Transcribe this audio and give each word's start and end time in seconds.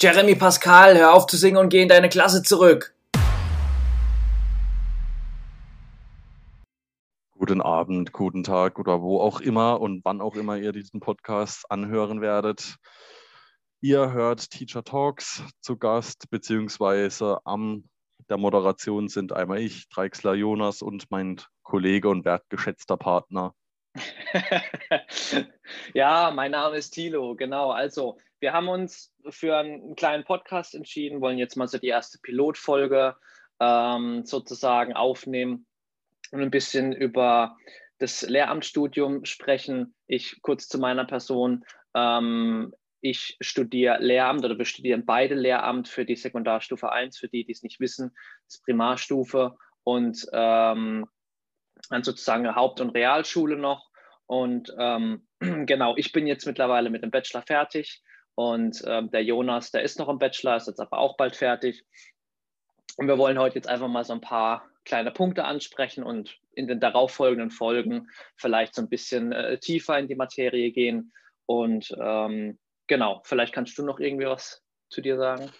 Jeremy 0.00 0.36
Pascal, 0.36 0.96
hör 0.96 1.12
auf 1.12 1.26
zu 1.26 1.36
singen 1.36 1.56
und 1.56 1.70
geh 1.70 1.82
in 1.82 1.88
deine 1.88 2.08
Klasse 2.08 2.44
zurück. 2.44 2.94
Guten 7.32 7.60
Abend, 7.60 8.12
guten 8.12 8.44
Tag 8.44 8.78
oder 8.78 9.02
wo 9.02 9.20
auch 9.20 9.40
immer 9.40 9.80
und 9.80 10.04
wann 10.04 10.20
auch 10.20 10.36
immer 10.36 10.56
ihr 10.56 10.70
diesen 10.70 11.00
Podcast 11.00 11.68
anhören 11.68 12.20
werdet. 12.20 12.76
Ihr 13.80 14.12
hört 14.12 14.50
Teacher 14.50 14.84
Talks 14.84 15.42
zu 15.62 15.76
Gast, 15.76 16.30
beziehungsweise 16.30 17.38
am 17.44 17.82
der 18.28 18.36
Moderation 18.36 19.08
sind 19.08 19.32
einmal 19.32 19.58
ich, 19.58 19.88
Dreixler 19.88 20.34
Jonas 20.34 20.80
und 20.80 21.10
mein 21.10 21.40
Kollege 21.64 22.08
und 22.08 22.24
wertgeschätzter 22.24 22.96
Partner. 22.96 23.52
ja, 25.94 26.30
mein 26.32 26.52
Name 26.52 26.76
ist 26.76 26.90
Thilo, 26.90 27.34
genau. 27.34 27.70
Also, 27.70 28.18
wir 28.40 28.52
haben 28.52 28.68
uns 28.68 29.12
für 29.28 29.56
einen 29.56 29.96
kleinen 29.96 30.24
Podcast 30.24 30.74
entschieden, 30.74 31.20
wollen 31.20 31.38
jetzt 31.38 31.56
mal 31.56 31.68
so 31.68 31.78
die 31.78 31.88
erste 31.88 32.18
Pilotfolge 32.20 33.16
ähm, 33.60 34.24
sozusagen 34.24 34.92
aufnehmen 34.92 35.66
und 36.30 36.40
ein 36.40 36.50
bisschen 36.50 36.92
über 36.92 37.56
das 37.98 38.22
Lehramtsstudium 38.22 39.24
sprechen. 39.24 39.94
Ich 40.06 40.40
kurz 40.42 40.68
zu 40.68 40.78
meiner 40.78 41.04
Person. 41.04 41.64
Ähm, 41.94 42.72
ich 43.00 43.36
studiere 43.40 43.98
Lehramt 44.00 44.44
oder 44.44 44.58
wir 44.58 44.64
studieren 44.64 45.04
beide 45.04 45.34
Lehramt 45.34 45.88
für 45.88 46.04
die 46.04 46.16
Sekundarstufe 46.16 46.90
1, 46.90 47.18
für 47.18 47.28
die, 47.28 47.44
die 47.44 47.52
es 47.52 47.62
nicht 47.62 47.80
wissen, 47.80 48.16
das 48.46 48.60
Primarstufe 48.60 49.56
und 49.84 50.26
ähm, 50.32 51.06
dann 51.90 52.02
sozusagen 52.02 52.54
Haupt- 52.54 52.80
und 52.80 52.90
Realschule 52.90 53.56
noch. 53.56 53.88
Und 54.26 54.72
ähm, 54.78 55.26
genau, 55.66 55.96
ich 55.96 56.12
bin 56.12 56.26
jetzt 56.26 56.46
mittlerweile 56.46 56.90
mit 56.90 57.02
dem 57.02 57.10
Bachelor 57.10 57.42
fertig 57.42 58.02
und 58.38 58.84
ähm, 58.86 59.10
der 59.10 59.24
Jonas, 59.24 59.72
der 59.72 59.82
ist 59.82 59.98
noch 59.98 60.08
im 60.08 60.20
Bachelor, 60.20 60.54
ist 60.54 60.68
jetzt 60.68 60.78
aber 60.78 60.98
auch 60.98 61.16
bald 61.16 61.34
fertig. 61.34 61.84
Und 62.96 63.08
wir 63.08 63.18
wollen 63.18 63.36
heute 63.36 63.56
jetzt 63.56 63.68
einfach 63.68 63.88
mal 63.88 64.04
so 64.04 64.12
ein 64.12 64.20
paar 64.20 64.64
kleine 64.84 65.10
Punkte 65.10 65.44
ansprechen 65.44 66.04
und 66.04 66.38
in 66.52 66.68
den 66.68 66.78
darauffolgenden 66.78 67.50
Folgen 67.50 68.08
vielleicht 68.36 68.76
so 68.76 68.82
ein 68.82 68.88
bisschen 68.88 69.32
äh, 69.32 69.58
tiefer 69.58 69.98
in 69.98 70.06
die 70.06 70.14
Materie 70.14 70.70
gehen. 70.70 71.12
Und 71.46 71.92
ähm, 72.00 72.60
genau, 72.86 73.22
vielleicht 73.24 73.52
kannst 73.52 73.76
du 73.76 73.84
noch 73.84 73.98
irgendwie 73.98 74.26
was 74.26 74.62
zu 74.88 75.00
dir 75.00 75.16
sagen. 75.16 75.50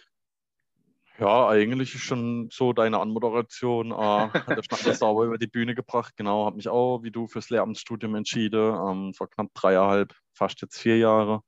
Ja, 1.19 1.49
eigentlich 1.49 1.97
ist 1.97 2.03
schon 2.03 2.49
so 2.53 2.73
deine 2.73 3.01
Anmoderation, 3.01 3.91
äh, 3.91 3.95
hat 3.97 4.51
der 4.51 4.63
Schnapp 4.63 4.95
sauber 4.95 5.25
über 5.25 5.39
die 5.39 5.49
Bühne 5.49 5.75
gebracht. 5.75 6.15
Genau, 6.17 6.47
habe 6.47 6.55
mich 6.55 6.69
auch, 6.69 7.03
wie 7.03 7.11
du, 7.11 7.27
fürs 7.27 7.51
Lehramtsstudium 7.51 8.15
entschieden, 8.15 8.73
ähm, 8.73 9.15
vor 9.15 9.29
knapp 9.29 9.53
dreieinhalb, 9.53 10.15
fast 10.33 10.63
jetzt 10.63 10.79
vier 10.79 10.99
Jahre. 10.99 11.43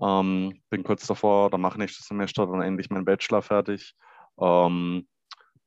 Ähm, 0.00 0.60
bin 0.70 0.84
kurz 0.84 1.06
davor, 1.06 1.50
dann 1.50 1.60
mache 1.60 1.78
nächstes 1.78 2.06
Semester 2.06 2.46
dann 2.46 2.62
endlich 2.62 2.90
meinen 2.90 3.04
Bachelor 3.04 3.42
fertig. 3.42 3.94
Ähm, 4.40 5.08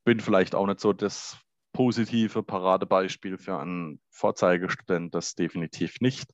bin 0.03 0.19
vielleicht 0.19 0.55
auch 0.55 0.65
nicht 0.65 0.79
so 0.79 0.93
das 0.93 1.37
positive 1.73 2.43
Paradebeispiel 2.43 3.37
für 3.37 3.57
einen 3.57 4.01
Vorzeigestudent, 4.09 5.15
das 5.15 5.35
definitiv 5.35 6.01
nicht. 6.01 6.31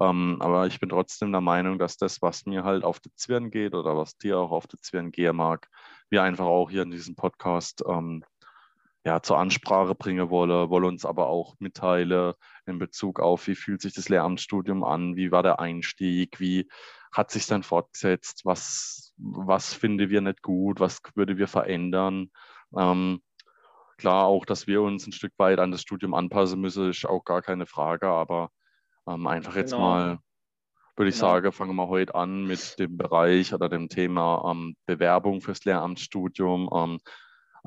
Ähm, 0.00 0.38
aber 0.40 0.66
ich 0.66 0.80
bin 0.80 0.88
trotzdem 0.88 1.32
der 1.32 1.40
Meinung, 1.40 1.78
dass 1.78 1.96
das, 1.96 2.22
was 2.22 2.46
mir 2.46 2.64
halt 2.64 2.84
auf 2.84 3.00
die 3.00 3.14
Zwirn 3.14 3.50
geht 3.50 3.74
oder 3.74 3.96
was 3.96 4.16
dir 4.16 4.38
auch 4.38 4.50
auf 4.50 4.66
die 4.66 4.78
Zwirn 4.78 5.10
gehen 5.10 5.36
mag, 5.36 5.68
wir 6.10 6.22
einfach 6.22 6.46
auch 6.46 6.70
hier 6.70 6.82
in 6.82 6.90
diesem 6.90 7.16
Podcast 7.16 7.84
ähm, 7.86 8.24
ja, 9.08 9.22
zur 9.22 9.38
Ansprache 9.38 9.94
bringen 9.94 10.30
wolle, 10.30 10.68
wolle 10.68 10.86
uns 10.86 11.04
aber 11.04 11.28
auch 11.28 11.54
mitteilen 11.58 12.34
in 12.66 12.78
Bezug 12.78 13.20
auf, 13.20 13.46
wie 13.46 13.54
fühlt 13.54 13.80
sich 13.80 13.94
das 13.94 14.08
Lehramtsstudium 14.08 14.84
an, 14.84 15.16
wie 15.16 15.32
war 15.32 15.42
der 15.42 15.60
Einstieg, 15.60 16.38
wie 16.40 16.68
hat 17.10 17.30
sich 17.30 17.46
dann 17.46 17.62
fortgesetzt, 17.62 18.42
was, 18.44 19.14
was 19.16 19.72
finden 19.72 20.10
wir 20.10 20.20
nicht 20.20 20.42
gut, 20.42 20.78
was 20.78 21.00
würde 21.14 21.38
wir 21.38 21.48
verändern. 21.48 22.30
Ähm, 22.76 23.22
Klar, 23.98 24.26
auch, 24.26 24.44
dass 24.44 24.68
wir 24.68 24.80
uns 24.80 25.06
ein 25.08 25.12
Stück 25.12 25.32
weit 25.38 25.58
an 25.58 25.72
das 25.72 25.82
Studium 25.82 26.14
anpassen 26.14 26.60
müssen, 26.60 26.90
ist 26.90 27.04
auch 27.04 27.24
gar 27.24 27.42
keine 27.42 27.66
Frage, 27.66 28.06
aber 28.06 28.50
ähm, 29.08 29.26
einfach 29.26 29.56
jetzt 29.56 29.72
genau. 29.72 29.82
mal, 29.82 30.18
würde 30.96 31.08
ich 31.08 31.16
genau. 31.16 31.32
sagen, 31.32 31.50
fangen 31.50 31.74
wir 31.74 31.88
heute 31.88 32.14
an 32.14 32.44
mit 32.44 32.78
dem 32.78 32.96
Bereich 32.96 33.52
oder 33.52 33.68
dem 33.68 33.88
Thema 33.88 34.52
ähm, 34.52 34.76
Bewerbung 34.86 35.40
fürs 35.40 35.64
Lehramtsstudium, 35.64 36.70
ähm, 36.72 36.98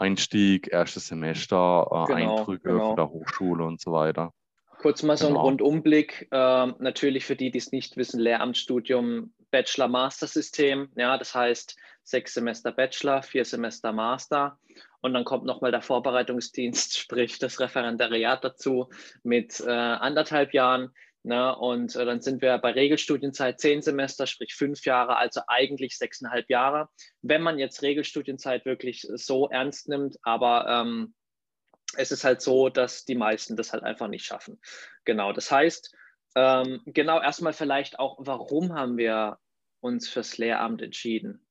Einstieg, 0.01 0.67
erstes 0.71 1.07
Semester, 1.07 1.87
äh, 1.91 2.13
genau, 2.13 2.37
Eindrücke 2.37 2.69
genau. 2.69 2.87
von 2.87 2.95
der 2.95 3.09
Hochschule 3.09 3.63
und 3.63 3.79
so 3.79 3.91
weiter. 3.91 4.33
Kurz 4.79 5.03
mal 5.03 5.15
so 5.15 5.27
ein 5.27 5.33
genau. 5.33 5.43
Rundumblick. 5.43 6.27
Äh, 6.31 6.67
natürlich 6.79 7.25
für 7.25 7.35
die, 7.35 7.51
die 7.51 7.59
es 7.59 7.71
nicht 7.71 7.97
wissen, 7.97 8.19
Lehramtsstudium, 8.19 9.31
Bachelor-Master-System. 9.51 10.89
Ja, 10.95 11.19
das 11.19 11.35
heißt 11.35 11.77
sechs 12.03 12.33
Semester 12.33 12.71
Bachelor, 12.71 13.21
vier 13.21 13.45
Semester 13.45 13.93
Master. 13.93 14.57
Und 15.01 15.13
dann 15.13 15.23
kommt 15.23 15.45
nochmal 15.45 15.71
der 15.71 15.83
Vorbereitungsdienst, 15.83 16.97
sprich 16.97 17.37
das 17.37 17.59
Referendariat 17.59 18.43
dazu 18.43 18.89
mit 19.21 19.59
äh, 19.59 19.69
anderthalb 19.69 20.53
Jahren. 20.53 20.91
Ne? 21.23 21.55
Und 21.55 21.95
äh, 21.95 22.05
dann 22.05 22.21
sind 22.21 22.41
wir 22.41 22.57
bei 22.57 22.71
Regelstudienzeit 22.71 23.59
zehn 23.59 23.81
Semester, 23.81 24.25
sprich 24.25 24.55
fünf 24.55 24.85
Jahre, 24.85 25.17
also 25.17 25.41
eigentlich 25.47 25.97
sechseinhalb 25.97 26.49
Jahre. 26.49 26.89
Wenn 27.21 27.43
man 27.43 27.59
jetzt 27.59 27.83
Regelstudienzeit 27.83 28.65
wirklich 28.65 29.07
so 29.13 29.47
ernst 29.49 29.87
nimmt, 29.87 30.17
aber 30.23 30.67
ähm, 30.67 31.13
es 31.95 32.11
ist 32.11 32.23
halt 32.23 32.41
so, 32.41 32.69
dass 32.69 33.05
die 33.05 33.15
meisten 33.15 33.55
das 33.55 33.73
halt 33.73 33.83
einfach 33.83 34.07
nicht 34.07 34.25
schaffen. 34.25 34.59
Genau, 35.05 35.31
das 35.31 35.51
heißt, 35.51 35.95
ähm, 36.35 36.81
genau 36.85 37.21
erstmal 37.21 37.53
vielleicht 37.53 37.99
auch, 37.99 38.17
warum 38.19 38.73
haben 38.73 38.97
wir 38.97 39.37
uns 39.81 40.09
fürs 40.09 40.37
Lehramt 40.37 40.81
entschieden? 40.81 41.45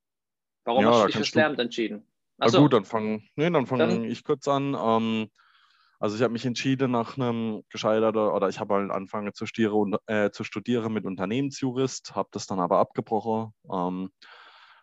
Warum 0.64 0.84
ja, 0.84 0.90
hast 0.90 1.02
du 1.02 1.06
dich 1.06 1.16
fürs 1.16 1.34
Lehramt 1.34 1.60
entschieden? 1.60 2.06
Also, 2.38 2.58
Na 2.58 2.62
gut, 2.62 2.72
dann 2.72 2.84
fange 2.84 3.22
nee, 3.36 3.50
dann 3.50 3.66
fang 3.66 4.04
ich 4.04 4.24
kurz 4.24 4.48
an. 4.48 4.74
Ähm, 4.74 5.30
also 6.00 6.16
ich 6.16 6.22
habe 6.22 6.32
mich 6.32 6.46
entschieden 6.46 6.90
nach 6.92 7.18
einem 7.18 7.62
gescheiterten, 7.68 8.22
oder 8.22 8.48
ich 8.48 8.58
habe 8.58 8.74
halt 8.74 8.90
angefangen 8.90 9.34
zu, 9.34 9.46
studieren, 9.46 9.94
äh, 10.06 10.30
zu 10.30 10.44
studieren 10.44 10.92
mit 10.94 11.04
Unternehmensjurist, 11.04 12.14
habe 12.16 12.30
das 12.32 12.46
dann 12.46 12.58
aber 12.58 12.78
abgebrochen. 12.78 13.52
Ähm, 13.70 14.10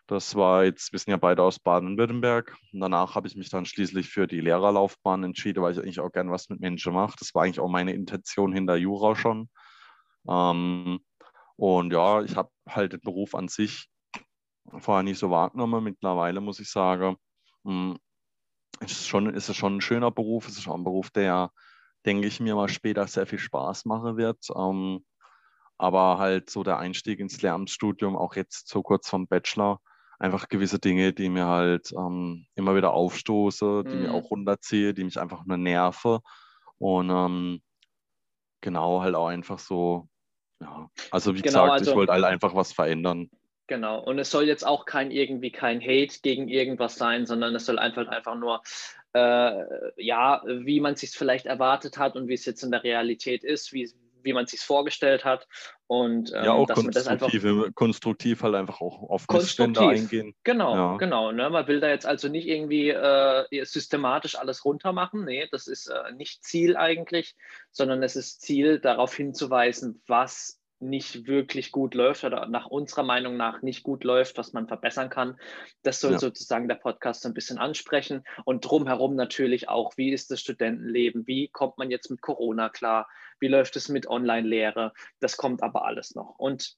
das 0.05 0.35
war 0.35 0.63
jetzt, 0.63 0.94
wir 0.94 1.00
sind 1.00 1.11
ja 1.11 1.17
beide 1.17 1.44
aus 1.44 1.59
Baden-Württemberg. 1.59 2.55
Danach 2.72 3.16
habe 3.16 3.28
ich 3.28 3.35
mich 3.35 3.50
dann 3.50 3.66
schließlich 3.66 4.09
für 4.09 4.28
die 4.28 4.39
Lehrerlaufbahn 4.39 5.23
entschieden, 5.23 5.63
weil 5.63 5.73
ich 5.73 5.79
eigentlich 5.79 6.00
auch 6.00 6.11
gern 6.11 6.31
was 6.31 6.50
mit 6.50 6.61
Menschen 6.61 6.94
mache. 6.94 7.16
Das 7.19 7.35
war 7.35 7.44
eigentlich 7.44 7.59
auch 7.59 7.67
meine 7.67 7.94
Intention 7.94 8.53
hinter 8.53 8.75
Jura 8.78 9.16
schon. 9.16 9.49
Ähm, 10.29 10.99
und 11.57 11.91
ja, 11.94 12.22
ich 12.22 12.35
habe 12.35 12.51
halt 12.69 12.94
den 12.94 13.01
Beruf 13.01 13.35
an 13.35 13.47
sich 13.47 13.89
vorher 14.79 15.03
nicht 15.03 15.19
so 15.19 15.31
wahrgenommen. 15.31 15.84
Mittlerweile 15.84 16.41
muss 16.41 16.59
ich 16.59 16.69
sagen, 16.69 17.17
hm, 17.66 17.97
ist, 18.82 19.08
schon, 19.08 19.34
ist 19.34 19.50
es 19.50 19.56
schon 19.56 19.78
ein 19.78 19.82
schöner 19.82 20.12
Beruf. 20.12 20.48
Es 20.48 20.58
ist 20.58 20.68
auch 20.68 20.76
ein 20.76 20.84
Beruf, 20.84 21.10
der, 21.10 21.52
denke 22.06 22.28
ich 22.28 22.40
mir 22.40 22.56
mal, 22.56 22.70
später 22.70 23.08
sehr 23.08 23.28
viel 23.28 23.40
Spaß 23.40 23.86
machen 23.86 24.18
wird. 24.18 24.48
Ähm, 24.56 25.06
aber 25.78 26.18
halt 26.18 26.50
so 26.50 26.64
der 26.64 26.80
Einstieg 26.80 27.20
ins 27.20 27.42
Lehramtsstudium, 27.42 28.16
auch 28.16 28.36
jetzt 28.36 28.68
so 28.68 28.82
kurz 28.82 29.10
vom 29.10 29.28
Bachelor, 29.28 29.80
einfach 30.20 30.48
gewisse 30.48 30.80
Dinge, 30.80 31.14
die 31.14 31.30
mir 31.30 31.46
halt 31.46 31.92
ähm, 31.92 32.48
immer 32.56 32.76
wieder 32.76 32.94
aufstoße, 32.94 33.84
die 33.84 33.96
mhm. 33.96 34.02
mir 34.04 34.14
auch 34.14 34.32
runterziehe, 34.32 34.94
die 34.94 35.04
mich 35.04 35.20
einfach 35.20 35.46
nur 35.46 35.58
nerven. 35.58 36.20
Und 36.80 37.09
ähm, 37.09 37.62
genau, 38.62 39.02
halt 39.02 39.16
auch 39.16 39.28
einfach 39.28 39.59
so, 39.59 40.08
ja, 40.59 40.90
also 41.12 41.36
wie 41.36 41.42
genau, 41.42 41.64
gesagt, 41.64 41.72
also, 41.72 41.92
ich 41.92 41.98
wollte 41.98 42.14
halt 42.14 42.24
einfach 42.24 42.56
was 42.56 42.74
verändern. 42.74 43.30
Genau. 43.67 44.00
Und 44.00 44.17
es 44.17 44.31
soll 44.31 44.45
jetzt 44.45 44.66
auch 44.66 44.85
kein 44.85 45.11
irgendwie 45.11 45.51
kein 45.51 45.81
Hate 45.81 46.19
gegen 46.22 46.47
irgendwas 46.47 46.95
sein, 46.95 47.25
sondern 47.25 47.53
es 47.53 47.66
soll 47.66 47.79
einfach 47.79 48.07
einfach 48.07 48.35
nur 48.35 48.61
äh, 49.13 50.03
ja, 50.03 50.41
wie 50.45 50.79
man 50.79 50.95
sich 50.95 51.11
vielleicht 51.11 51.45
erwartet 51.45 51.97
hat 51.97 52.16
und 52.16 52.28
wie 52.28 52.33
es 52.33 52.45
jetzt 52.45 52.63
in 52.63 52.72
der 52.72 52.83
Realität 52.83 53.44
ist, 53.44 53.73
wie, 53.73 53.91
wie 54.22 54.33
man 54.33 54.45
sich 54.47 54.61
vorgestellt 54.61 55.25
hat. 55.25 55.47
Und 55.87 56.31
ähm, 56.35 56.46
ja, 56.46 56.52
auch 56.53 56.67
dass 56.67 56.84
man 56.84 56.91
das 56.91 57.08
einfach 57.08 57.31
konstruktiv 57.73 58.43
halt 58.43 58.55
einfach 58.55 58.81
auch 58.81 59.09
auf 59.09 59.25
Missstände 59.29 59.79
eingehen. 59.81 60.35
Genau, 60.43 60.75
ja. 60.75 60.97
genau. 60.97 61.31
Ne? 61.31 61.49
Man 61.49 61.67
will 61.67 61.79
da 61.79 61.90
jetzt 61.90 62.05
also 62.05 62.28
nicht 62.28 62.47
irgendwie 62.47 62.90
äh, 62.90 63.66
systematisch 63.66 64.37
alles 64.37 64.66
runtermachen. 64.66 65.25
Nee, 65.25 65.47
das 65.52 65.67
ist 65.67 65.87
äh, 65.87 66.11
nicht 66.13 66.43
Ziel 66.43 66.78
eigentlich, 66.78 67.35
sondern 67.72 68.03
es 68.03 68.16
ist 68.16 68.41
Ziel, 68.41 68.79
darauf 68.79 69.16
hinzuweisen, 69.16 70.02
was 70.08 70.59
nicht 70.79 71.28
wirklich 71.28 71.72
gut 71.72 71.96
läuft 71.96 72.24
oder 72.24 72.47
nach 72.47 72.68
unserer 72.68 73.03
Meinung 73.03 73.35
nach 73.35 73.62
nicht 73.62 73.84
gut 73.84 74.03
läuft, 74.03 74.38
was 74.38 74.53
man 74.53 74.68
verbessern 74.68 75.09
kann. 75.09 75.40
Das 75.84 76.00
soll 76.00 76.14
ja. 76.14 76.20
sozusagen 76.20 76.68
der 76.68 76.76
Podcast 76.76 77.22
so 77.22 77.29
ein 77.29 77.34
bisschen 77.34 77.58
ansprechen 77.58 78.24
und 78.46 78.62
drumherum 78.62 79.16
natürlich 79.16 79.70
auch, 79.70 79.97
wie 79.97 80.12
ist 80.12 80.29
das 80.29 80.41
Studentenleben, 80.41 81.26
wie 81.26 81.47
kommt 81.47 81.78
man 81.78 81.90
jetzt 81.90 82.12
mit 82.12 82.22
Corona 82.22 82.70
klar, 82.70 83.08
wie 83.40 83.47
läuft 83.47 83.76
es 83.76 83.90
mit 83.90 84.08
Online-Lehre, 84.08 84.94
das 85.20 85.38
kommt 85.38 85.64
aber 85.64 85.85
alles 85.85 86.16
noch. 86.16 86.38
Und 86.38 86.76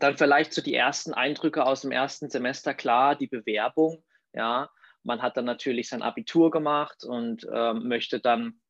dann 0.00 0.16
vielleicht 0.16 0.52
so 0.52 0.62
die 0.62 0.74
ersten 0.74 1.14
Eindrücke 1.14 1.64
aus 1.64 1.82
dem 1.82 1.92
ersten 1.92 2.28
Semester, 2.30 2.74
klar, 2.74 3.16
die 3.16 3.28
Bewerbung, 3.28 4.04
ja, 4.32 4.70
man 5.02 5.22
hat 5.22 5.36
dann 5.36 5.44
natürlich 5.44 5.88
sein 5.88 6.02
Abitur 6.02 6.50
gemacht 6.50 7.04
und 7.04 7.46
äh, 7.50 7.72
möchte 7.74 8.20
dann 8.20 8.60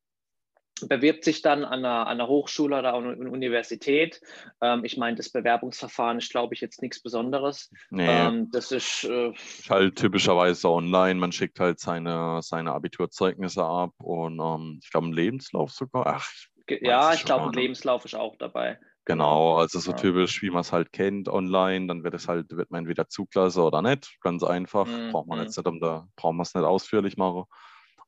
bewirbt 0.81 1.23
sich 1.23 1.41
dann 1.41 1.63
an 1.63 1.79
einer, 1.79 2.07
an 2.07 2.19
einer 2.19 2.27
Hochschule 2.27 2.79
oder 2.79 2.93
an 2.93 3.05
einer 3.05 3.31
Universität. 3.31 4.21
Ähm, 4.61 4.83
ich 4.83 4.97
meine, 4.97 5.17
das 5.17 5.29
Bewerbungsverfahren 5.29 6.17
ist, 6.17 6.31
glaube 6.31 6.53
ich, 6.53 6.61
jetzt 6.61 6.81
nichts 6.81 7.01
Besonderes. 7.01 7.71
Nee. 7.89 8.07
Ähm, 8.07 8.49
das 8.51 8.71
ist, 8.71 9.03
äh, 9.03 9.31
ist, 9.31 9.69
halt 9.69 9.95
typischerweise 9.95 10.69
online. 10.69 11.19
Man 11.19 11.31
schickt 11.31 11.59
halt 11.59 11.79
seine, 11.79 12.41
seine 12.41 12.73
Abiturzeugnisse 12.73 13.63
ab 13.63 13.91
und 13.97 14.39
ähm, 14.39 14.79
ich 14.83 14.91
glaube, 14.91 15.07
ein 15.07 15.13
Lebenslauf 15.13 15.71
sogar. 15.71 16.07
Ach, 16.07 16.29
ich 16.67 16.81
ja, 16.81 17.13
ich 17.13 17.23
glaube, 17.23 17.45
ein 17.45 17.53
Lebenslauf 17.53 18.05
ist 18.05 18.15
auch 18.15 18.35
dabei. 18.37 18.79
Genau, 19.05 19.55
also 19.55 19.79
so 19.79 19.91
ja. 19.91 19.97
typisch, 19.97 20.41
wie 20.41 20.49
man 20.49 20.61
es 20.61 20.73
halt 20.73 20.91
kennt 20.91 21.29
online, 21.29 21.87
dann 21.87 22.03
wird 22.03 22.13
es 22.13 22.27
halt, 22.27 22.49
wird 22.49 22.71
man 22.71 22.79
entweder 22.79 23.07
Zuklasse 23.07 23.63
oder 23.63 23.81
nicht. 23.81 24.17
Ganz 24.19 24.43
einfach. 24.43 24.85
Mhm. 24.85 25.11
Braucht 25.11 25.27
man 25.27 25.39
jetzt 25.39 25.55
mhm. 25.57 25.61
nicht, 25.61 25.67
um 25.71 25.79
da, 25.79 26.07
braucht 26.17 26.33
man 26.33 26.41
es 26.41 26.53
nicht 26.53 26.65
ausführlich 26.65 27.15
machen. 27.15 27.45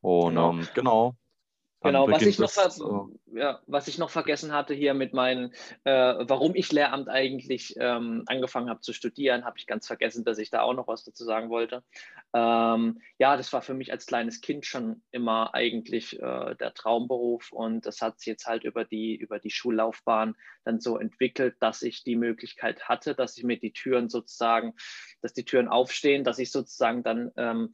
Und 0.01 0.29
genau, 0.31 0.51
ähm, 0.51 0.67
genau 0.73 1.15
Genau, 1.81 2.09
was 2.09 2.21
ich, 2.23 2.37
noch, 2.37 2.49
so. 2.49 3.09
ja, 3.27 3.61
was 3.65 3.87
ich 3.87 3.97
noch 3.97 4.09
vergessen 4.09 4.51
hatte 4.51 4.73
hier 4.73 4.93
mit 4.93 5.13
meinen, 5.13 5.53
äh, 5.85 6.15
warum 6.27 6.53
ich 6.53 6.73
Lehramt 6.73 7.07
eigentlich 7.07 7.75
ähm, 7.79 8.23
angefangen 8.25 8.69
habe 8.69 8.81
zu 8.81 8.91
studieren, 8.91 9.45
habe 9.45 9.57
ich 9.57 9.65
ganz 9.65 9.87
vergessen, 9.87 10.25
dass 10.25 10.39
ich 10.39 10.49
da 10.49 10.61
auch 10.61 10.73
noch 10.73 10.89
was 10.89 11.05
dazu 11.05 11.23
sagen 11.23 11.49
wollte. 11.49 11.83
Ähm, 12.33 12.99
ja, 13.17 13.37
das 13.37 13.53
war 13.53 13.61
für 13.61 13.73
mich 13.73 13.93
als 13.93 14.07
kleines 14.07 14.41
Kind 14.41 14.65
schon 14.65 15.03
immer 15.11 15.53
eigentlich 15.53 16.19
äh, 16.19 16.55
der 16.55 16.73
Traumberuf 16.73 17.53
und 17.53 17.85
das 17.85 18.01
hat 18.01 18.19
sich 18.19 18.27
jetzt 18.27 18.45
halt 18.45 18.65
über 18.65 18.83
die, 18.83 19.15
über 19.15 19.39
die 19.39 19.51
Schullaufbahn 19.51 20.35
dann 20.65 20.81
so 20.81 20.97
entwickelt, 20.97 21.55
dass 21.61 21.81
ich 21.81 22.03
die 22.03 22.17
Möglichkeit 22.17 22.89
hatte, 22.89 23.15
dass 23.15 23.37
ich 23.37 23.45
mir 23.45 23.57
die 23.57 23.71
Türen 23.71 24.09
sozusagen, 24.09 24.73
dass 25.21 25.31
die 25.31 25.45
Türen 25.45 25.69
aufstehen, 25.69 26.25
dass 26.25 26.39
ich 26.39 26.51
sozusagen 26.51 27.03
dann 27.03 27.31
ähm, 27.37 27.73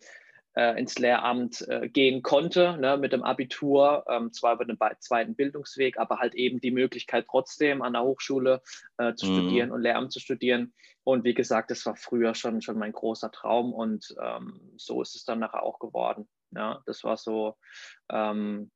äh, 0.56 0.80
ins 0.80 0.98
Lehramt 0.98 1.68
äh, 1.68 1.90
gehen 1.90 2.22
konnte, 2.22 2.78
ne, 2.78 2.98
mit 2.98 3.14
dem 3.14 3.24
Abitur, 3.24 4.06
ähm, 4.10 4.32
zwar 4.32 4.54
über 4.54 4.66
den 4.66 4.78
zweiten 5.00 5.36
Bildungsweg, 5.36 5.98
aber 5.98 6.20
halt 6.20 6.34
eben 6.36 6.60
die 6.60 6.72
Möglichkeit 6.72 7.26
trotzdem 7.30 7.82
an 7.82 7.94
der 7.94 8.04
Hochschule 8.04 8.62
äh, 8.98 9.14
zu 9.16 9.28
mhm. 9.28 9.36
studieren 9.36 9.72
und 9.72 9.82
Lehramt 9.82 10.12
zu 10.12 10.20
studieren. 10.20 10.74
Und 11.04 11.24
wie 11.24 11.34
gesagt, 11.34 11.70
das 11.72 11.86
war 11.86 11.96
früher 11.96 12.34
schon, 12.34 12.62
schon 12.62 12.80
mein 12.80 12.94
großer 12.94 13.32
Traum 13.32 13.74
und 13.74 14.16
ähm, 14.20 14.72
so 14.78 15.02
ist 15.02 15.16
es 15.16 15.24
dann 15.24 15.40
nachher 15.40 15.64
auch 15.64 15.80
geworden. 15.80 16.28
Ja, 16.52 16.82
das 16.86 17.04
war 17.04 17.18
so 17.18 17.58
ähm, 18.10 18.72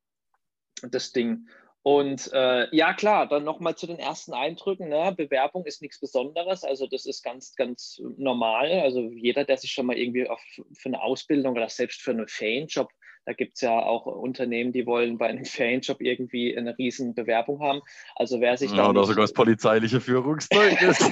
das 0.82 1.12
Ding. 1.12 1.48
Und 1.90 2.32
äh, 2.34 2.68
ja, 2.70 2.94
klar, 2.94 3.28
dann 3.28 3.44
nochmal 3.44 3.74
zu 3.74 3.88
den 3.88 3.98
ersten 3.98 4.32
Eindrücken. 4.32 4.90
Ne? 4.90 5.12
Bewerbung 5.18 5.66
ist 5.66 5.82
nichts 5.82 6.00
Besonderes, 6.00 6.64
also 6.64 6.86
das 6.86 7.08
ist 7.08 7.24
ganz, 7.24 7.56
ganz 7.56 8.00
normal. 8.16 8.72
Also 8.82 9.10
jeder, 9.16 9.44
der 9.44 9.58
sich 9.58 9.72
schon 9.72 9.88
mal 9.88 9.98
irgendwie 9.98 10.30
auf, 10.30 10.40
für 10.78 10.90
eine 10.90 11.02
Ausbildung 11.02 11.54
oder 11.54 11.68
selbst 11.68 12.00
für 12.04 12.12
einen 12.12 12.28
Ferienjob, 12.28 12.90
da 13.26 13.34
gibt 13.34 13.56
es 13.56 13.62
ja 13.62 13.72
auch 13.72 14.06
Unternehmen, 14.06 14.72
die 14.72 14.86
wollen 14.86 15.18
bei 15.18 15.30
einem 15.30 15.46
Ferienjob 15.46 16.00
irgendwie 16.00 16.56
eine 16.56 16.78
riesen 16.78 17.16
Bewerbung 17.16 17.60
haben. 17.60 17.82
Also 18.16 18.40
wer 18.40 18.56
sich 18.56 18.72
ja, 18.72 18.88
oder 18.88 19.06
sogar 19.06 19.24
das 19.24 19.34
polizeiliche 19.34 20.00
Führungszeugnis. 20.00 21.00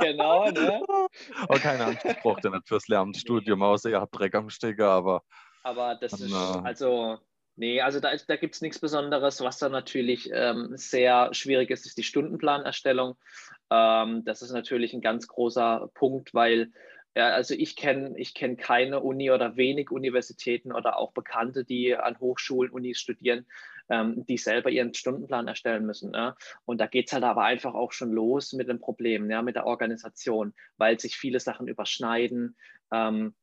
genau, 0.00 0.50
ne? 0.50 0.82
Aber 1.42 1.58
keine 1.58 1.84
Angst, 1.84 2.06
braucht 2.22 2.46
ihr 2.46 2.52
nicht 2.52 2.66
fürs 2.66 2.88
Lernstudium, 2.88 3.62
außer 3.62 3.90
ihr 3.90 4.00
habt 4.00 4.18
Dreck 4.18 4.34
am 4.34 4.48
Stecker, 4.48 4.88
aber. 4.88 5.24
Aber 5.62 5.94
das 5.96 6.14
ist, 6.14 6.32
also 6.32 7.18
Nee, 7.60 7.82
also 7.82 8.00
da, 8.00 8.16
da 8.16 8.36
gibt 8.36 8.54
es 8.54 8.62
nichts 8.62 8.78
Besonderes. 8.78 9.42
Was 9.42 9.58
dann 9.58 9.72
natürlich 9.72 10.30
ähm, 10.32 10.70
sehr 10.78 11.34
schwierig 11.34 11.68
ist, 11.68 11.84
ist 11.84 11.98
die 11.98 12.02
Stundenplanerstellung. 12.02 13.16
Ähm, 13.70 14.24
das 14.24 14.40
ist 14.40 14.52
natürlich 14.52 14.94
ein 14.94 15.02
ganz 15.02 15.28
großer 15.28 15.90
Punkt, 15.92 16.32
weil 16.32 16.72
ja, 17.14 17.28
also 17.32 17.52
ich 17.52 17.76
kenne 17.76 18.14
ich 18.16 18.32
kenn 18.32 18.56
keine 18.56 19.00
Uni 19.00 19.30
oder 19.30 19.56
wenig 19.56 19.90
Universitäten 19.90 20.72
oder 20.72 20.96
auch 20.96 21.12
Bekannte, 21.12 21.66
die 21.66 21.94
an 21.94 22.18
Hochschulen, 22.18 22.72
Unis 22.72 22.98
studieren, 22.98 23.44
ähm, 23.90 24.24
die 24.24 24.38
selber 24.38 24.70
ihren 24.70 24.94
Stundenplan 24.94 25.46
erstellen 25.46 25.84
müssen. 25.84 26.12
Ne? 26.12 26.34
Und 26.64 26.80
da 26.80 26.86
geht 26.86 27.08
es 27.08 27.12
halt 27.12 27.24
aber 27.24 27.44
einfach 27.44 27.74
auch 27.74 27.92
schon 27.92 28.10
los 28.10 28.54
mit 28.54 28.70
dem 28.70 28.80
Problem, 28.80 29.30
ja, 29.30 29.42
mit 29.42 29.56
der 29.56 29.66
Organisation, 29.66 30.54
weil 30.78 30.98
sich 30.98 31.18
viele 31.18 31.40
Sachen 31.40 31.68
überschneiden. 31.68 32.56
Ähm, 32.90 33.34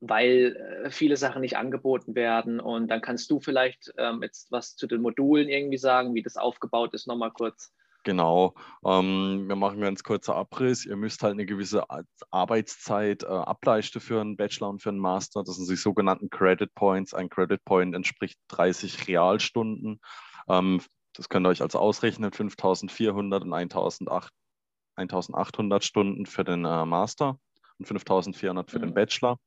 weil 0.00 0.84
äh, 0.84 0.90
viele 0.90 1.16
Sachen 1.16 1.40
nicht 1.40 1.56
angeboten 1.56 2.14
werden. 2.14 2.60
Und 2.60 2.88
dann 2.88 3.00
kannst 3.00 3.30
du 3.30 3.40
vielleicht 3.40 3.92
ähm, 3.98 4.22
jetzt 4.22 4.52
was 4.52 4.76
zu 4.76 4.86
den 4.86 5.00
Modulen 5.00 5.48
irgendwie 5.48 5.78
sagen, 5.78 6.14
wie 6.14 6.22
das 6.22 6.36
aufgebaut 6.36 6.94
ist, 6.94 7.06
nochmal 7.06 7.32
kurz. 7.32 7.72
Genau, 8.04 8.54
ähm, 8.86 9.48
wir 9.48 9.56
machen 9.56 9.80
ganz 9.80 10.02
kurzer 10.02 10.36
Abriss. 10.36 10.86
Ihr 10.86 10.96
müsst 10.96 11.22
halt 11.22 11.32
eine 11.32 11.46
gewisse 11.46 11.84
Arbeitszeit 12.30 13.24
äh, 13.24 13.26
ableisten 13.26 14.00
für 14.00 14.20
einen 14.20 14.36
Bachelor 14.36 14.70
und 14.70 14.80
für 14.80 14.90
einen 14.90 14.98
Master. 14.98 15.42
Das 15.42 15.56
sind 15.56 15.68
die 15.68 15.76
sogenannten 15.76 16.30
Credit 16.30 16.72
Points. 16.74 17.12
Ein 17.12 17.28
Credit 17.28 17.62
Point 17.64 17.94
entspricht 17.94 18.38
30 18.48 19.08
Realstunden. 19.08 20.00
Ähm, 20.48 20.80
das 21.12 21.28
könnt 21.28 21.46
ihr 21.46 21.50
euch 21.50 21.60
also 21.60 21.80
ausrechnen, 21.80 22.32
5400 22.32 23.42
und 23.42 23.52
1800 23.52 25.84
Stunden 25.84 26.26
für 26.26 26.44
den 26.44 26.64
äh, 26.64 26.86
Master 26.86 27.38
und 27.78 27.86
5400 27.86 28.70
für 28.70 28.78
mhm. 28.78 28.82
den 28.82 28.94
Bachelor. 28.94 29.38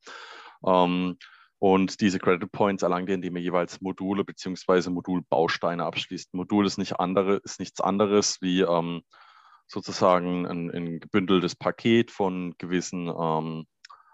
Ähm, 0.65 1.17
und 1.59 2.01
diese 2.01 2.17
Credit 2.17 2.51
Points 2.51 2.81
erlangt 2.81 3.09
ihr, 3.09 3.15
indem 3.15 3.35
ihr 3.35 3.43
jeweils 3.43 3.81
Module 3.81 4.23
bzw. 4.23 4.89
Modulbausteine 4.89 5.85
abschließt. 5.85 6.33
Modul 6.33 6.65
ist, 6.65 6.79
nicht 6.79 6.99
andere, 6.99 7.35
ist 7.43 7.59
nichts 7.59 7.79
anderes 7.81 8.41
wie 8.41 8.61
ähm, 8.61 9.03
sozusagen 9.67 10.47
ein, 10.47 10.71
ein, 10.71 10.99
gebündeltes 10.99 11.55
Paket 11.55 12.09
von 12.09 12.55
gewissen 12.57 13.07
ähm, 13.07 13.67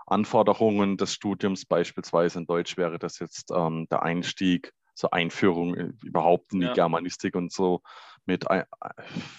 Anforderungen 0.05 0.97
des 0.97 1.13
Studiums. 1.13 1.65
Beispielsweise 1.65 2.39
in 2.39 2.47
Deutsch 2.47 2.75
wäre 2.75 2.99
das 2.99 3.17
jetzt 3.19 3.51
ähm, 3.55 3.87
der 3.89 4.03
Einstieg, 4.03 4.73
so 4.93 5.09
Einführung 5.11 5.75
überhaupt 6.03 6.51
in 6.51 6.59
die 6.59 6.65
ja. 6.65 6.73
Germanistik 6.73 7.35
und 7.35 7.53
so 7.53 7.81
mit, 8.25 8.45